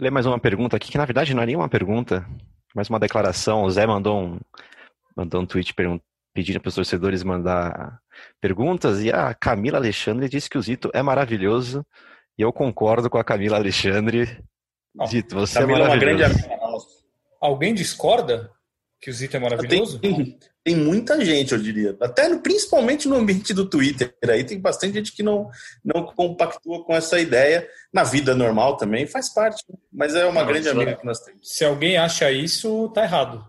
Lê 0.00 0.10
mais 0.10 0.26
uma 0.26 0.38
pergunta 0.38 0.76
aqui, 0.76 0.90
que 0.90 0.98
na 0.98 1.04
verdade 1.04 1.34
não 1.34 1.42
é 1.42 1.46
nenhuma 1.46 1.68
pergunta, 1.68 2.26
mas 2.74 2.88
uma 2.88 3.00
declaração. 3.00 3.64
O 3.64 3.70
Zé 3.70 3.86
mandou 3.86 4.20
um, 4.20 4.40
mandou 5.16 5.42
um 5.42 5.46
tweet 5.46 5.74
pedindo 6.34 6.60
para 6.60 6.68
os 6.68 6.74
torcedores 6.74 7.22
mandar 7.22 7.98
perguntas, 8.40 9.00
e 9.00 9.10
a 9.10 9.34
Camila 9.34 9.78
Alexandre 9.78 10.28
disse 10.28 10.48
que 10.48 10.58
o 10.58 10.62
Zito 10.62 10.90
é 10.94 11.02
maravilhoso, 11.02 11.84
e 12.38 12.42
eu 12.42 12.52
concordo 12.52 13.10
com 13.10 13.18
a 13.18 13.24
Camila 13.24 13.56
Alexandre. 13.56 14.42
Zito, 15.08 15.34
você 15.34 15.58
é 15.58 15.60
Camila 15.60 15.80
é 15.80 15.88
maravilhoso. 15.88 16.22
É 16.22 16.26
uma 16.26 16.68
grande 16.68 17.02
Alguém 17.40 17.74
discorda 17.74 18.52
que 19.02 19.10
o 19.10 19.12
Zito 19.12 19.36
é 19.36 19.40
maravilhoso? 19.40 19.98
Tem, 19.98 20.38
tem 20.62 20.76
muita 20.76 21.22
gente, 21.24 21.52
eu 21.52 21.58
diria. 21.58 21.96
Até 22.00 22.32
principalmente 22.36 23.08
no 23.08 23.16
ambiente 23.16 23.52
do 23.52 23.68
Twitter. 23.68 24.14
Aí 24.28 24.44
tem 24.44 24.60
bastante 24.60 24.94
gente 24.94 25.12
que 25.12 25.24
não, 25.24 25.50
não 25.84 26.04
compactua 26.04 26.84
com 26.84 26.94
essa 26.94 27.18
ideia. 27.18 27.68
Na 27.92 28.04
vida 28.04 28.32
normal 28.32 28.76
também 28.76 29.04
faz 29.04 29.28
parte. 29.28 29.64
Né? 29.68 29.76
Mas 29.92 30.14
é 30.14 30.24
uma 30.24 30.42
não, 30.42 30.46
grande 30.46 30.68
amiga 30.68 30.94
que 30.94 31.04
nós 31.04 31.18
temos. 31.18 31.40
Se 31.42 31.64
alguém 31.64 31.96
acha 31.96 32.30
isso, 32.30 32.88
tá 32.90 33.02
errado. 33.02 33.44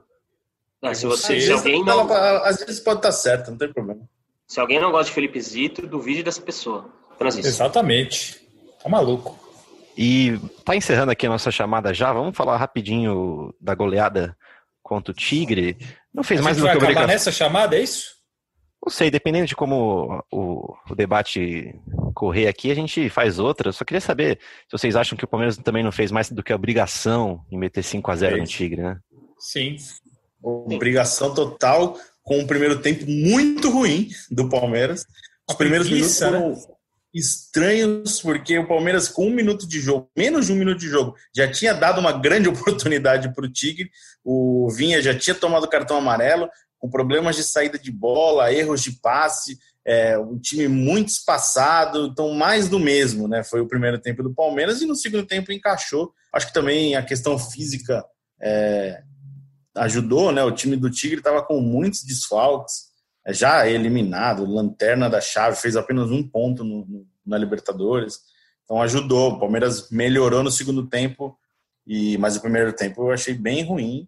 Não, 0.81 0.93
se 0.95 1.05
você, 1.05 1.35
às, 1.35 1.43
se 1.43 1.51
alguém 1.51 1.85
não... 1.85 2.11
às 2.11 2.57
vezes 2.57 2.79
pode 2.79 2.97
estar 2.97 3.11
certo, 3.11 3.51
não 3.51 3.57
tem 3.59 3.71
problema. 3.71 4.01
Se 4.47 4.59
alguém 4.59 4.81
não 4.81 4.91
gosta 4.91 5.05
de 5.05 5.13
Felipe 5.13 5.39
Zito, 5.39 5.85
duvide 5.85 6.23
dessa 6.23 6.41
pessoa. 6.41 6.89
Exatamente. 7.21 8.41
Tá 8.81 8.89
maluco. 8.89 9.39
E 9.95 10.39
tá 10.65 10.75
encerrando 10.75 11.11
aqui 11.11 11.27
a 11.27 11.29
nossa 11.29 11.51
chamada 11.51 11.93
já. 11.93 12.11
Vamos 12.11 12.35
falar 12.35 12.57
rapidinho 12.57 13.53
da 13.61 13.75
goleada 13.75 14.35
contra 14.83 15.11
o 15.11 15.15
Tigre. 15.15 15.77
Não 16.13 16.23
fez 16.23 16.39
a 16.39 16.43
mais 16.43 16.57
do 16.57 16.63
que 16.63 16.67
vai 16.67 16.91
acabar 16.91 17.07
nessa 17.07 17.31
chamada, 17.31 17.75
é 17.75 17.81
isso? 17.81 18.13
Não 18.85 18.91
sei, 18.91 19.09
dependendo 19.09 19.47
de 19.47 19.55
como 19.55 20.25
o, 20.29 20.75
o, 20.89 20.95
debate 20.95 21.73
correr 22.13 22.49
aqui, 22.49 22.69
a 22.69 22.75
gente 22.75 23.09
faz 23.09 23.39
outra. 23.39 23.71
Só 23.71 23.85
queria 23.85 24.01
saber 24.01 24.39
se 24.69 24.77
vocês 24.77 24.97
acham 24.97 25.17
que 25.17 25.23
o 25.23 25.27
Palmeiras 25.27 25.55
também 25.55 25.83
não 25.83 25.91
fez 25.91 26.11
mais 26.11 26.29
do 26.29 26.43
que 26.43 26.51
a 26.51 26.55
obrigação 26.57 27.45
em 27.49 27.57
meter 27.57 27.81
5 27.81 28.11
a 28.11 28.15
0 28.15 28.37
no 28.37 28.45
Tigre, 28.45 28.81
né? 28.81 28.99
Sim. 29.39 29.77
Obrigação 30.43 31.33
total, 31.33 31.97
com 32.21 32.39
um 32.39 32.45
primeiro 32.45 32.81
tempo 32.81 33.05
muito 33.07 33.69
ruim 33.71 34.09
do 34.29 34.49
Palmeiras. 34.49 35.05
Os 35.49 35.55
primeiros 35.55 35.87
preguiça, 35.87 36.29
minutos 36.29 36.63
foram, 36.63 36.69
né? 36.69 36.72
Estranhos, 37.13 38.19
porque 38.21 38.57
o 38.57 38.67
Palmeiras, 38.67 39.07
com 39.07 39.27
um 39.27 39.33
minuto 39.33 39.67
de 39.67 39.79
jogo, 39.79 40.09
menos 40.17 40.47
de 40.47 40.53
um 40.53 40.55
minuto 40.55 40.79
de 40.79 40.87
jogo, 40.87 41.15
já 41.35 41.49
tinha 41.49 41.73
dado 41.73 41.99
uma 41.99 42.11
grande 42.11 42.49
oportunidade 42.49 43.33
para 43.33 43.45
o 43.45 43.51
Tigre. 43.51 43.91
O 44.23 44.69
Vinha 44.71 45.01
já 45.01 45.17
tinha 45.17 45.35
tomado 45.35 45.67
cartão 45.67 45.97
amarelo, 45.97 46.49
com 46.79 46.89
problemas 46.89 47.35
de 47.35 47.43
saída 47.43 47.77
de 47.77 47.91
bola, 47.91 48.51
erros 48.51 48.81
de 48.81 48.93
passe. 48.99 49.57
é, 49.85 50.17
um 50.17 50.39
time 50.39 50.67
muito 50.67 51.09
espaçado, 51.09 52.07
então 52.07 52.33
mais 52.33 52.69
do 52.69 52.79
mesmo, 52.79 53.27
né? 53.27 53.43
Foi 53.43 53.59
o 53.61 53.67
primeiro 53.67 53.99
tempo 53.99 54.23
do 54.23 54.33
Palmeiras 54.33 54.81
e 54.81 54.85
no 54.85 54.95
segundo 54.95 55.25
tempo 55.25 55.51
encaixou. 55.51 56.13
Acho 56.33 56.47
que 56.47 56.53
também 56.53 56.95
a 56.95 57.03
questão 57.03 57.37
física 57.37 58.03
é, 58.41 59.01
ajudou, 59.75 60.31
né? 60.31 60.43
O 60.43 60.51
time 60.51 60.75
do 60.75 60.89
Tigre 60.89 61.17
estava 61.17 61.43
com 61.43 61.59
muitos 61.59 62.03
desfalques, 62.03 62.92
já 63.29 63.67
eliminado, 63.67 64.45
lanterna 64.45 65.09
da 65.09 65.21
chave, 65.21 65.55
fez 65.55 65.75
apenas 65.75 66.11
um 66.11 66.27
ponto 66.27 66.63
no, 66.63 66.85
no, 66.85 67.07
na 67.25 67.37
Libertadores, 67.37 68.19
então 68.63 68.81
ajudou. 68.81 69.33
O 69.33 69.39
Palmeiras 69.39 69.89
melhorou 69.89 70.43
no 70.43 70.51
segundo 70.51 70.87
tempo, 70.87 71.37
e 71.85 72.17
mas 72.17 72.35
o 72.35 72.41
primeiro 72.41 72.73
tempo 72.73 73.03
eu 73.03 73.11
achei 73.11 73.33
bem 73.33 73.63
ruim. 73.63 74.07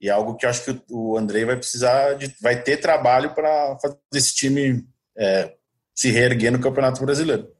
E 0.00 0.10
algo 0.10 0.36
que 0.36 0.44
eu 0.44 0.50
acho 0.50 0.64
que 0.64 0.82
o 0.90 1.16
Andrei 1.16 1.44
vai 1.44 1.56
precisar 1.56 2.14
de, 2.14 2.34
vai 2.40 2.62
ter 2.62 2.78
trabalho 2.78 3.34
para 3.34 3.78
fazer 3.80 3.98
esse 4.12 4.34
time 4.34 4.86
é, 5.16 5.54
se 5.94 6.10
reerguer 6.10 6.52
no 6.52 6.60
Campeonato 6.60 7.02
Brasileiro. 7.02 7.53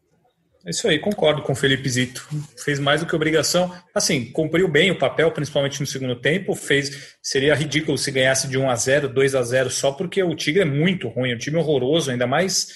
É 0.66 0.70
isso 0.70 0.88
aí, 0.88 0.98
concordo 0.98 1.42
com 1.42 1.53
o 1.53 1.57
Felipe 1.57 1.88
Zito. 1.90 2.27
Fez 2.57 2.79
mais 2.79 3.00
do 3.00 3.07
que 3.07 3.14
obrigação. 3.14 3.70
Assim, 3.94 4.33
cumpriu 4.33 4.66
bem 4.66 4.90
o 4.90 4.98
papel, 4.98 5.31
principalmente 5.31 5.79
no 5.79 5.87
segundo 5.87 6.16
tempo. 6.16 6.55
Fez, 6.55 7.16
seria 7.22 7.55
ridículo 7.55 7.98
se 7.98 8.11
ganhasse 8.11 8.48
de 8.48 8.57
1 8.57 8.70
a 8.70 8.74
0, 8.74 9.09
2 9.11 9.35
a 9.35 9.42
0 9.42 9.68
só 9.68 9.92
porque 9.92 10.22
o 10.22 10.35
Tigre 10.35 10.62
é 10.62 10.64
muito 10.64 11.09
ruim, 11.09 11.33
é 11.33 11.35
um 11.35 11.38
time 11.38 11.59
horroroso, 11.59 12.11
ainda 12.11 12.27
mais 12.27 12.68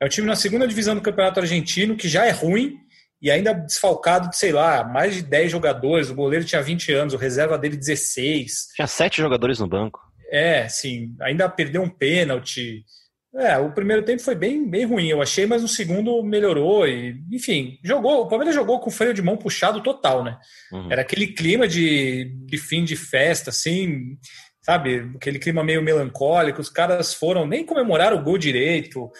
é 0.00 0.06
um 0.06 0.08
time 0.08 0.26
na 0.26 0.36
segunda 0.36 0.66
divisão 0.66 0.94
do 0.94 1.02
Campeonato 1.02 1.40
Argentino 1.40 1.96
que 1.96 2.08
já 2.08 2.24
é 2.24 2.30
ruim 2.30 2.76
e 3.20 3.30
ainda 3.30 3.52
desfalcado 3.52 4.30
de, 4.30 4.38
sei 4.38 4.52
lá, 4.52 4.82
mais 4.82 5.14
de 5.14 5.22
10 5.22 5.52
jogadores. 5.52 6.08
O 6.08 6.14
goleiro 6.14 6.46
tinha 6.46 6.62
20 6.62 6.92
anos, 6.92 7.14
o 7.14 7.18
reserva 7.18 7.58
dele 7.58 7.76
16. 7.76 8.68
Tinha 8.74 8.86
7 8.86 9.18
jogadores 9.18 9.58
no 9.58 9.68
banco. 9.68 10.00
É, 10.30 10.66
sim, 10.68 11.14
ainda 11.20 11.48
perdeu 11.48 11.82
um 11.82 11.88
pênalti. 11.88 12.84
É, 13.36 13.58
o 13.58 13.72
primeiro 13.72 14.04
tempo 14.04 14.22
foi 14.22 14.36
bem, 14.36 14.68
bem 14.68 14.84
ruim, 14.84 15.08
eu 15.08 15.20
achei, 15.20 15.44
mas 15.44 15.60
no 15.60 15.66
segundo 15.66 16.22
melhorou 16.22 16.86
e, 16.86 17.20
enfim, 17.32 17.78
jogou. 17.82 18.22
O 18.22 18.28
Palmeiras 18.28 18.54
jogou 18.54 18.78
com 18.78 18.88
o 18.88 18.92
freio 18.92 19.12
de 19.12 19.22
mão 19.22 19.36
puxado 19.36 19.82
total, 19.82 20.22
né? 20.22 20.38
Uhum. 20.70 20.88
Era 20.90 21.02
aquele 21.02 21.26
clima 21.26 21.66
de, 21.66 22.32
de 22.46 22.58
fim 22.58 22.84
de 22.84 22.94
festa, 22.94 23.50
assim, 23.50 24.16
sabe? 24.62 25.10
Aquele 25.16 25.40
clima 25.40 25.64
meio 25.64 25.82
melancólico. 25.82 26.60
Os 26.60 26.68
caras 26.68 27.12
foram 27.12 27.44
nem 27.44 27.66
comemorar 27.66 28.14
o 28.14 28.22
gol 28.22 28.38
direito, 28.38 29.10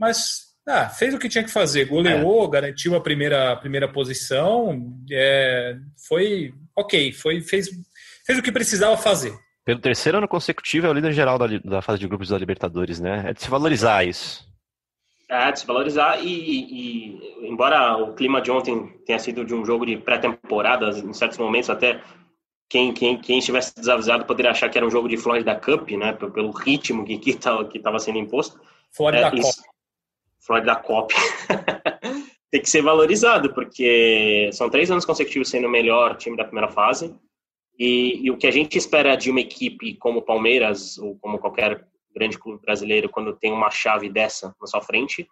mas 0.00 0.50
ah, 0.66 0.88
fez 0.88 1.14
o 1.14 1.18
que 1.18 1.28
tinha 1.28 1.44
que 1.44 1.50
fazer, 1.50 1.86
goleou, 1.86 2.44
é. 2.46 2.50
garantiu 2.50 2.96
a 2.96 3.00
primeira, 3.00 3.52
a 3.52 3.56
primeira 3.56 3.86
posição, 3.86 4.94
é, 5.10 5.76
foi 6.08 6.52
ok, 6.76 7.12
foi, 7.12 7.40
fez, 7.40 7.68
fez 8.26 8.38
o 8.38 8.42
que 8.42 8.52
precisava 8.52 8.96
fazer. 8.96 9.32
Pelo 9.70 9.80
terceiro 9.80 10.18
ano 10.18 10.26
consecutivo 10.26 10.88
é 10.88 10.90
o 10.90 10.92
líder 10.92 11.12
geral 11.12 11.38
da, 11.38 11.46
da 11.46 11.80
fase 11.80 12.00
de 12.00 12.08
grupos 12.08 12.28
da 12.28 12.36
Libertadores, 12.36 12.98
né? 12.98 13.26
É 13.28 13.32
de 13.32 13.40
se 13.40 13.48
valorizar 13.48 14.02
isso. 14.02 14.44
É, 15.28 15.52
de 15.52 15.60
se 15.60 15.64
valorizar 15.64 16.18
e, 16.20 16.26
e, 16.26 17.48
embora 17.48 17.96
o 17.96 18.12
clima 18.12 18.40
de 18.40 18.50
ontem 18.50 18.88
tenha 19.06 19.20
sido 19.20 19.44
de 19.44 19.54
um 19.54 19.64
jogo 19.64 19.86
de 19.86 19.96
pré-temporada, 19.96 20.90
em 20.90 21.12
certos 21.12 21.38
momentos 21.38 21.70
até 21.70 22.02
quem, 22.68 22.92
quem, 22.92 23.16
quem 23.16 23.38
estivesse 23.38 23.72
desavisado 23.76 24.24
poderia 24.24 24.50
achar 24.50 24.68
que 24.68 24.76
era 24.76 24.84
um 24.84 24.90
jogo 24.90 25.08
de 25.08 25.16
Florida 25.16 25.54
Cup, 25.54 25.88
né? 25.92 26.14
Pelo 26.14 26.50
ritmo 26.50 27.04
que 27.04 27.16
que 27.16 27.30
estava 27.30 27.98
sendo 28.00 28.18
imposto. 28.18 28.60
Florida 28.90 29.28
é, 29.28 29.30
Cup. 29.30 29.54
Florida 30.40 30.74
Cup. 30.74 31.12
Tem 32.50 32.60
que 32.60 32.68
ser 32.68 32.82
valorizado, 32.82 33.54
porque 33.54 34.50
são 34.52 34.68
três 34.68 34.90
anos 34.90 35.04
consecutivos 35.04 35.48
sendo 35.48 35.68
o 35.68 35.70
melhor 35.70 36.16
time 36.16 36.36
da 36.36 36.42
primeira 36.42 36.72
fase 36.72 37.14
e, 37.80 38.26
e, 38.26 38.30
o 38.30 38.36
que 38.36 38.46
a 38.46 38.50
gente 38.50 38.76
espera 38.76 39.16
de 39.16 39.30
uma 39.30 39.40
equipe 39.40 39.94
como 39.94 40.18
o 40.18 40.22
Palmeiras, 40.22 40.98
ou 40.98 41.18
como 41.18 41.38
qualquer 41.38 41.88
grande 42.14 42.38
clube 42.38 42.60
brasileiro, 42.60 43.08
quando 43.08 43.34
tem 43.34 43.50
uma 43.50 43.70
chave 43.70 44.10
dessa 44.10 44.54
na 44.60 44.66
sua 44.66 44.82
frente, 44.82 45.26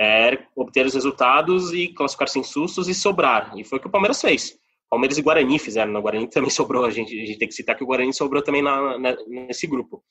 é 0.00 0.36
obter 0.56 0.84
os 0.84 0.94
resultados 0.94 1.72
e 1.72 1.86
classificar 1.88 2.28
sem 2.28 2.42
sustos 2.42 2.88
e 2.88 2.94
sobrar. 2.94 3.56
E 3.56 3.62
foi 3.62 3.78
o 3.78 3.80
que 3.80 3.86
o 3.86 3.90
Palmeiras 3.90 4.20
fez. 4.20 4.58
Palmeiras 4.90 5.16
e 5.16 5.22
Guarani 5.22 5.60
fizeram. 5.60 5.94
O 5.94 6.02
Guarani 6.02 6.26
também 6.28 6.50
sobrou. 6.50 6.84
A 6.84 6.90
gente, 6.90 7.14
a 7.14 7.24
gente 7.24 7.38
tem 7.38 7.46
que 7.46 7.54
citar 7.54 7.76
que 7.76 7.84
o 7.84 7.86
Guarani 7.86 8.12
sobrou 8.12 8.42
também 8.42 8.62
na, 8.62 8.98
na, 8.98 9.16
nesse 9.28 9.68
grupo. 9.68 10.02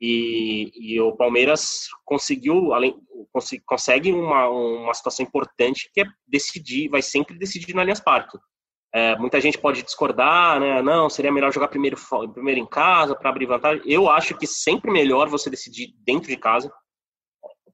E, 0.00 0.72
e, 0.74 1.00
o 1.00 1.12
Palmeiras 1.12 1.86
conseguiu, 2.04 2.72
além, 2.72 2.96
consegue 3.64 4.12
uma, 4.12 4.48
uma 4.48 4.94
situação 4.94 5.24
importante 5.24 5.88
que 5.92 6.00
é 6.00 6.04
decidir, 6.26 6.88
vai 6.88 7.02
sempre 7.02 7.38
decidir 7.38 7.74
no 7.74 7.80
Allianz 7.80 8.00
Parque. 8.00 8.38
É, 8.94 9.16
muita 9.16 9.40
gente 9.40 9.58
pode 9.58 9.82
discordar, 9.82 10.58
né? 10.60 10.80
Não, 10.80 11.10
seria 11.10 11.30
melhor 11.30 11.52
jogar 11.52 11.68
primeiro, 11.68 11.96
primeiro 12.32 12.60
em 12.60 12.66
casa 12.66 13.14
para 13.14 13.28
abrir 13.28 13.46
vantagem. 13.46 13.82
Eu 13.84 14.08
acho 14.08 14.36
que 14.36 14.46
sempre 14.46 14.90
melhor 14.90 15.28
você 15.28 15.50
decidir 15.50 15.94
dentro 16.04 16.28
de 16.28 16.36
casa, 16.36 16.72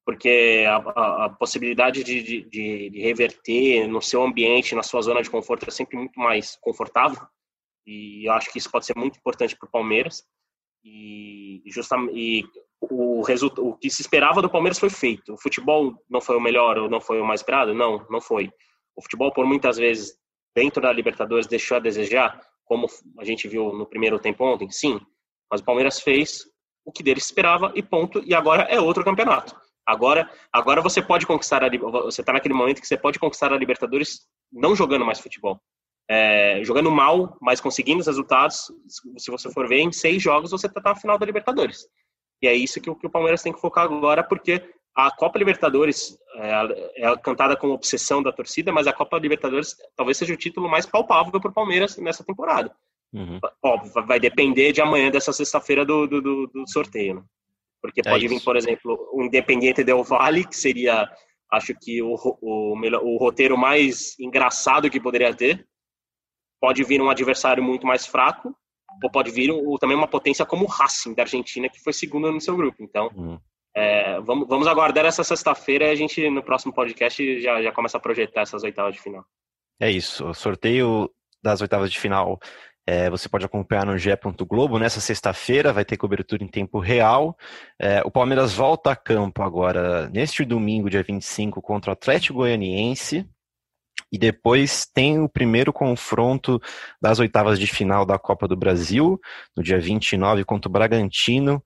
porque 0.04 0.64
a, 0.66 0.76
a, 0.76 1.24
a 1.26 1.30
possibilidade 1.30 2.02
de, 2.02 2.22
de, 2.22 2.90
de, 2.90 3.00
reverter 3.00 3.86
no 3.86 4.02
seu 4.02 4.22
ambiente, 4.22 4.74
na 4.74 4.82
sua 4.82 5.00
zona 5.02 5.22
de 5.22 5.30
conforto, 5.30 5.66
é 5.68 5.70
sempre 5.70 5.96
muito 5.96 6.18
mais 6.18 6.56
confortável. 6.60 7.22
E 7.86 8.28
eu 8.28 8.32
acho 8.32 8.50
que 8.52 8.58
isso 8.58 8.70
pode 8.70 8.84
ser 8.84 8.96
muito 8.96 9.18
importante 9.18 9.56
para 9.56 9.66
o 9.66 9.70
Palmeiras. 9.70 10.24
E, 10.84 11.62
justamente, 11.66 12.18
e 12.18 12.44
o, 12.80 13.22
resultado, 13.22 13.66
o 13.66 13.76
que 13.76 13.88
se 13.88 14.02
esperava 14.02 14.42
do 14.42 14.50
Palmeiras 14.50 14.78
foi 14.78 14.90
feito. 14.90 15.32
O 15.32 15.38
futebol 15.38 15.94
não 16.08 16.20
foi 16.20 16.36
o 16.36 16.40
melhor 16.40 16.76
ou 16.76 16.90
não 16.90 17.00
foi 17.00 17.20
o 17.20 17.24
mais 17.24 17.40
esperado? 17.40 17.72
Não, 17.72 18.04
não 18.10 18.20
foi. 18.20 18.50
O 18.96 19.02
futebol, 19.02 19.32
por 19.32 19.46
muitas 19.46 19.76
vezes, 19.76 20.14
dentro 20.54 20.80
da 20.80 20.92
Libertadores 20.92 21.46
deixou 21.46 21.76
a 21.76 21.80
desejar, 21.80 22.40
como 22.64 22.86
a 23.18 23.24
gente 23.24 23.48
viu 23.48 23.72
no 23.72 23.86
primeiro 23.86 24.18
tempo 24.18 24.44
ontem? 24.44 24.70
Sim, 24.70 25.00
mas 25.50 25.60
o 25.60 25.64
Palmeiras 25.64 26.00
fez 26.00 26.44
o 26.84 26.92
que 26.92 27.02
dele 27.02 27.18
esperava 27.18 27.72
e 27.74 27.82
ponto, 27.82 28.22
e 28.24 28.34
agora 28.34 28.64
é 28.64 28.78
outro 28.78 29.04
campeonato. 29.04 29.56
Agora, 29.86 30.30
agora 30.52 30.80
você 30.80 31.02
pode 31.02 31.26
conquistar 31.26 31.62
a 31.62 31.68
você 31.68 32.22
está 32.22 32.32
naquele 32.32 32.54
momento 32.54 32.80
que 32.80 32.86
você 32.86 32.96
pode 32.96 33.18
conquistar 33.18 33.52
a 33.52 33.56
Libertadores 33.56 34.20
não 34.52 34.74
jogando 34.74 35.04
mais 35.04 35.20
futebol. 35.20 35.60
É, 36.08 36.62
jogando 36.64 36.90
mal, 36.90 37.36
mas 37.40 37.60
conseguindo 37.60 38.00
os 38.00 38.06
resultados, 38.06 38.70
se 39.16 39.30
você 39.30 39.50
for 39.50 39.66
ver, 39.66 39.80
em 39.80 39.92
seis 39.92 40.22
jogos 40.22 40.50
você 40.50 40.66
está 40.66 40.80
na 40.82 40.94
final 40.94 41.18
da 41.18 41.26
Libertadores. 41.26 41.86
E 42.42 42.46
é 42.46 42.54
isso 42.54 42.80
que 42.80 42.94
que 42.94 43.06
o 43.06 43.10
Palmeiras 43.10 43.42
tem 43.42 43.52
que 43.52 43.60
focar 43.60 43.84
agora, 43.84 44.22
porque 44.22 44.62
a 44.94 45.10
Copa 45.10 45.38
Libertadores 45.38 46.16
é, 46.36 47.04
é, 47.04 47.16
cantada 47.18 47.56
como 47.56 47.72
obsessão 47.72 48.22
da 48.22 48.32
torcida, 48.32 48.72
mas 48.72 48.86
a 48.86 48.92
Copa 48.92 49.18
Libertadores 49.18 49.76
talvez 49.96 50.16
seja 50.16 50.34
o 50.34 50.36
título 50.36 50.68
mais 50.68 50.86
palpável 50.86 51.40
para 51.40 51.50
o 51.50 51.54
Palmeiras 51.54 51.96
nessa 51.96 52.24
temporada. 52.24 52.74
Uhum. 53.12 53.40
Óbvio, 53.62 54.06
vai 54.06 54.18
depender 54.18 54.72
de 54.72 54.80
amanhã, 54.80 55.10
dessa 55.10 55.32
sexta-feira 55.32 55.84
do, 55.84 56.06
do, 56.06 56.46
do, 56.48 56.64
sorteio. 56.68 57.16
Né? 57.16 57.22
Porque 57.80 58.00
é 58.00 58.02
pode 58.02 58.26
vir, 58.26 58.42
por 58.42 58.56
exemplo, 58.56 59.08
o 59.12 59.22
Independiente 59.22 59.84
Del 59.84 60.02
Valle, 60.02 60.44
que 60.44 60.56
seria, 60.56 61.08
acho 61.50 61.74
que, 61.80 62.02
o, 62.02 62.16
o, 62.40 62.76
melhor, 62.76 63.02
o 63.04 63.16
roteiro 63.16 63.56
mais 63.56 64.18
engraçado 64.18 64.90
que 64.90 65.00
poderia 65.00 65.34
ter. 65.34 65.66
Pode 66.60 66.82
vir 66.82 67.00
um 67.00 67.10
adversário 67.10 67.62
muito 67.62 67.86
mais 67.86 68.06
fraco, 68.06 68.54
ou 69.02 69.10
pode 69.10 69.30
vir 69.30 69.52
um, 69.52 69.76
também 69.76 69.96
uma 69.96 70.08
potência 70.08 70.46
como 70.46 70.64
o 70.64 70.68
Racing 70.68 71.14
da 71.14 71.22
Argentina, 71.22 71.68
que 71.68 71.80
foi 71.80 71.92
segundo 71.92 72.32
no 72.32 72.40
seu 72.40 72.56
grupo. 72.56 72.82
Então, 72.82 73.10
uhum. 73.14 73.38
É, 73.76 74.20
vamos, 74.20 74.46
vamos 74.46 74.66
aguardar 74.66 75.04
essa 75.04 75.24
sexta-feira 75.24 75.86
e 75.86 75.90
a 75.90 75.94
gente, 75.94 76.28
no 76.30 76.42
próximo 76.42 76.72
podcast, 76.72 77.40
já, 77.40 77.62
já 77.62 77.72
começa 77.72 77.96
a 77.96 78.00
projetar 78.00 78.42
essas 78.42 78.62
oitavas 78.62 78.94
de 78.94 79.00
final. 79.00 79.24
É 79.80 79.90
isso. 79.90 80.26
O 80.28 80.34
sorteio 80.34 81.10
das 81.42 81.60
oitavas 81.60 81.90
de 81.90 81.98
final 81.98 82.38
é, 82.86 83.08
você 83.08 83.28
pode 83.28 83.44
acompanhar 83.44 83.86
no 83.86 83.96
GE. 83.96 84.10
Globo 84.46 84.78
nessa 84.78 85.00
sexta-feira, 85.00 85.72
vai 85.72 85.84
ter 85.84 85.96
cobertura 85.96 86.44
em 86.44 86.48
tempo 86.48 86.78
real. 86.78 87.36
É, 87.80 88.02
o 88.04 88.10
Palmeiras 88.10 88.52
volta 88.52 88.90
a 88.90 88.96
campo 88.96 89.42
agora 89.42 90.08
neste 90.10 90.44
domingo, 90.44 90.90
dia 90.90 91.02
25, 91.02 91.62
contra 91.62 91.90
o 91.90 91.92
Atlético 91.92 92.38
Goianiense. 92.38 93.26
E 94.12 94.18
depois 94.18 94.86
tem 94.86 95.18
o 95.18 95.28
primeiro 95.28 95.72
confronto 95.72 96.60
das 97.00 97.18
oitavas 97.18 97.58
de 97.58 97.66
final 97.66 98.04
da 98.04 98.18
Copa 98.18 98.46
do 98.46 98.56
Brasil, 98.56 99.18
no 99.56 99.62
dia 99.62 99.80
29, 99.80 100.44
contra 100.44 100.68
o 100.68 100.72
Bragantino 100.72 101.62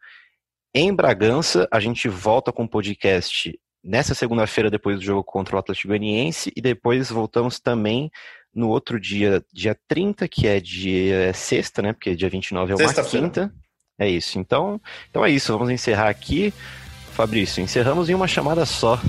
em 0.74 0.94
Bragança. 0.94 1.68
A 1.70 1.80
gente 1.80 2.08
volta 2.08 2.52
com 2.52 2.64
o 2.64 2.68
podcast 2.68 3.58
nessa 3.82 4.14
segunda-feira, 4.14 4.70
depois 4.70 4.98
do 4.98 5.04
jogo 5.04 5.24
contra 5.24 5.56
o 5.56 5.58
Atlético 5.58 5.88
Goianiense, 5.88 6.52
e 6.54 6.60
depois 6.60 7.10
voltamos 7.10 7.58
também 7.58 8.10
no 8.54 8.68
outro 8.68 9.00
dia, 9.00 9.42
dia 9.52 9.76
30, 9.86 10.26
que 10.26 10.46
é 10.46 10.60
dia 10.60 11.14
é 11.16 11.32
sexta, 11.32 11.80
né? 11.80 11.92
Porque 11.92 12.16
dia 12.16 12.28
29 12.28 12.72
é 12.72 12.76
uma 12.76 13.04
quinta. 13.04 13.52
É 13.98 14.08
isso. 14.08 14.38
Então, 14.38 14.80
então 15.08 15.24
é 15.24 15.30
isso. 15.30 15.52
Vamos 15.52 15.70
encerrar 15.70 16.08
aqui. 16.08 16.52
Fabrício, 17.12 17.62
encerramos 17.62 18.08
em 18.08 18.14
uma 18.14 18.28
chamada 18.28 18.64
só. 18.64 19.00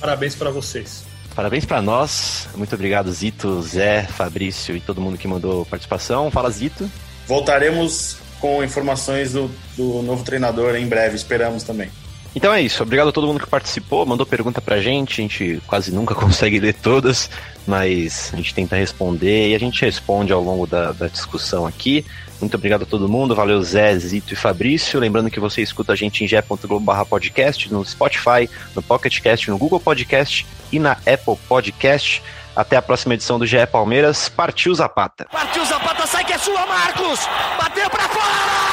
Parabéns 0.00 0.34
para 0.34 0.50
vocês. 0.50 1.04
Parabéns 1.34 1.64
para 1.64 1.82
nós. 1.82 2.48
Muito 2.56 2.74
obrigado, 2.74 3.12
Zito, 3.12 3.60
Zé, 3.62 4.04
Fabrício 4.04 4.74
e 4.74 4.80
todo 4.80 5.00
mundo 5.00 5.18
que 5.18 5.28
mandou 5.28 5.64
participação. 5.66 6.30
Fala, 6.30 6.50
Zito. 6.50 6.90
Voltaremos 7.26 8.18
com 8.40 8.62
informações 8.62 9.32
do, 9.32 9.50
do 9.76 10.02
novo 10.02 10.24
treinador 10.24 10.76
em 10.76 10.86
breve, 10.86 11.16
esperamos 11.16 11.62
também. 11.62 11.90
Então 12.34 12.52
é 12.52 12.60
isso, 12.60 12.82
obrigado 12.82 13.08
a 13.08 13.12
todo 13.12 13.26
mundo 13.26 13.40
que 13.40 13.48
participou, 13.48 14.04
mandou 14.04 14.26
pergunta 14.26 14.60
pra 14.60 14.80
gente, 14.80 15.20
a 15.20 15.22
gente 15.22 15.62
quase 15.66 15.90
nunca 15.90 16.14
consegue 16.16 16.60
ler 16.60 16.74
todas, 16.74 17.30
mas 17.66 18.30
a 18.32 18.36
gente 18.36 18.54
tenta 18.54 18.76
responder 18.76 19.48
e 19.48 19.54
a 19.54 19.58
gente 19.58 19.84
responde 19.84 20.32
ao 20.32 20.42
longo 20.42 20.66
da, 20.66 20.92
da 20.92 21.08
discussão 21.08 21.66
aqui. 21.66 22.04
Muito 22.40 22.54
obrigado 22.54 22.82
a 22.82 22.86
todo 22.86 23.08
mundo. 23.08 23.34
Valeu, 23.34 23.60
Zé, 23.62 23.98
Zito 23.98 24.32
e 24.32 24.36
Fabrício. 24.36 25.00
Lembrando 25.00 25.30
que 25.30 25.40
você 25.40 25.60
escuta 25.60 25.92
a 25.92 25.96
gente 25.96 26.22
em 26.22 26.28
ge.globo 26.28 27.04
podcast, 27.06 27.72
no 27.72 27.84
Spotify, 27.84 28.48
no 28.76 28.82
Pocket 28.82 29.20
Cast, 29.20 29.50
no 29.50 29.58
Google 29.58 29.80
Podcast 29.80 30.46
e 30.70 30.78
na 30.78 30.92
Apple 30.92 31.36
Podcast. 31.48 32.22
Até 32.54 32.76
a 32.76 32.82
próxima 32.82 33.14
edição 33.14 33.38
do 33.38 33.46
GE 33.46 33.66
Palmeiras. 33.70 34.28
Partiu 34.28 34.74
Zapata. 34.74 35.26
Partiu 35.30 35.64
Zapata, 35.64 36.06
sai 36.06 36.24
que 36.24 36.32
é 36.32 36.38
sua, 36.38 36.66
Marcos! 36.66 37.20
Pra 37.90 38.08
fora! 38.08 38.67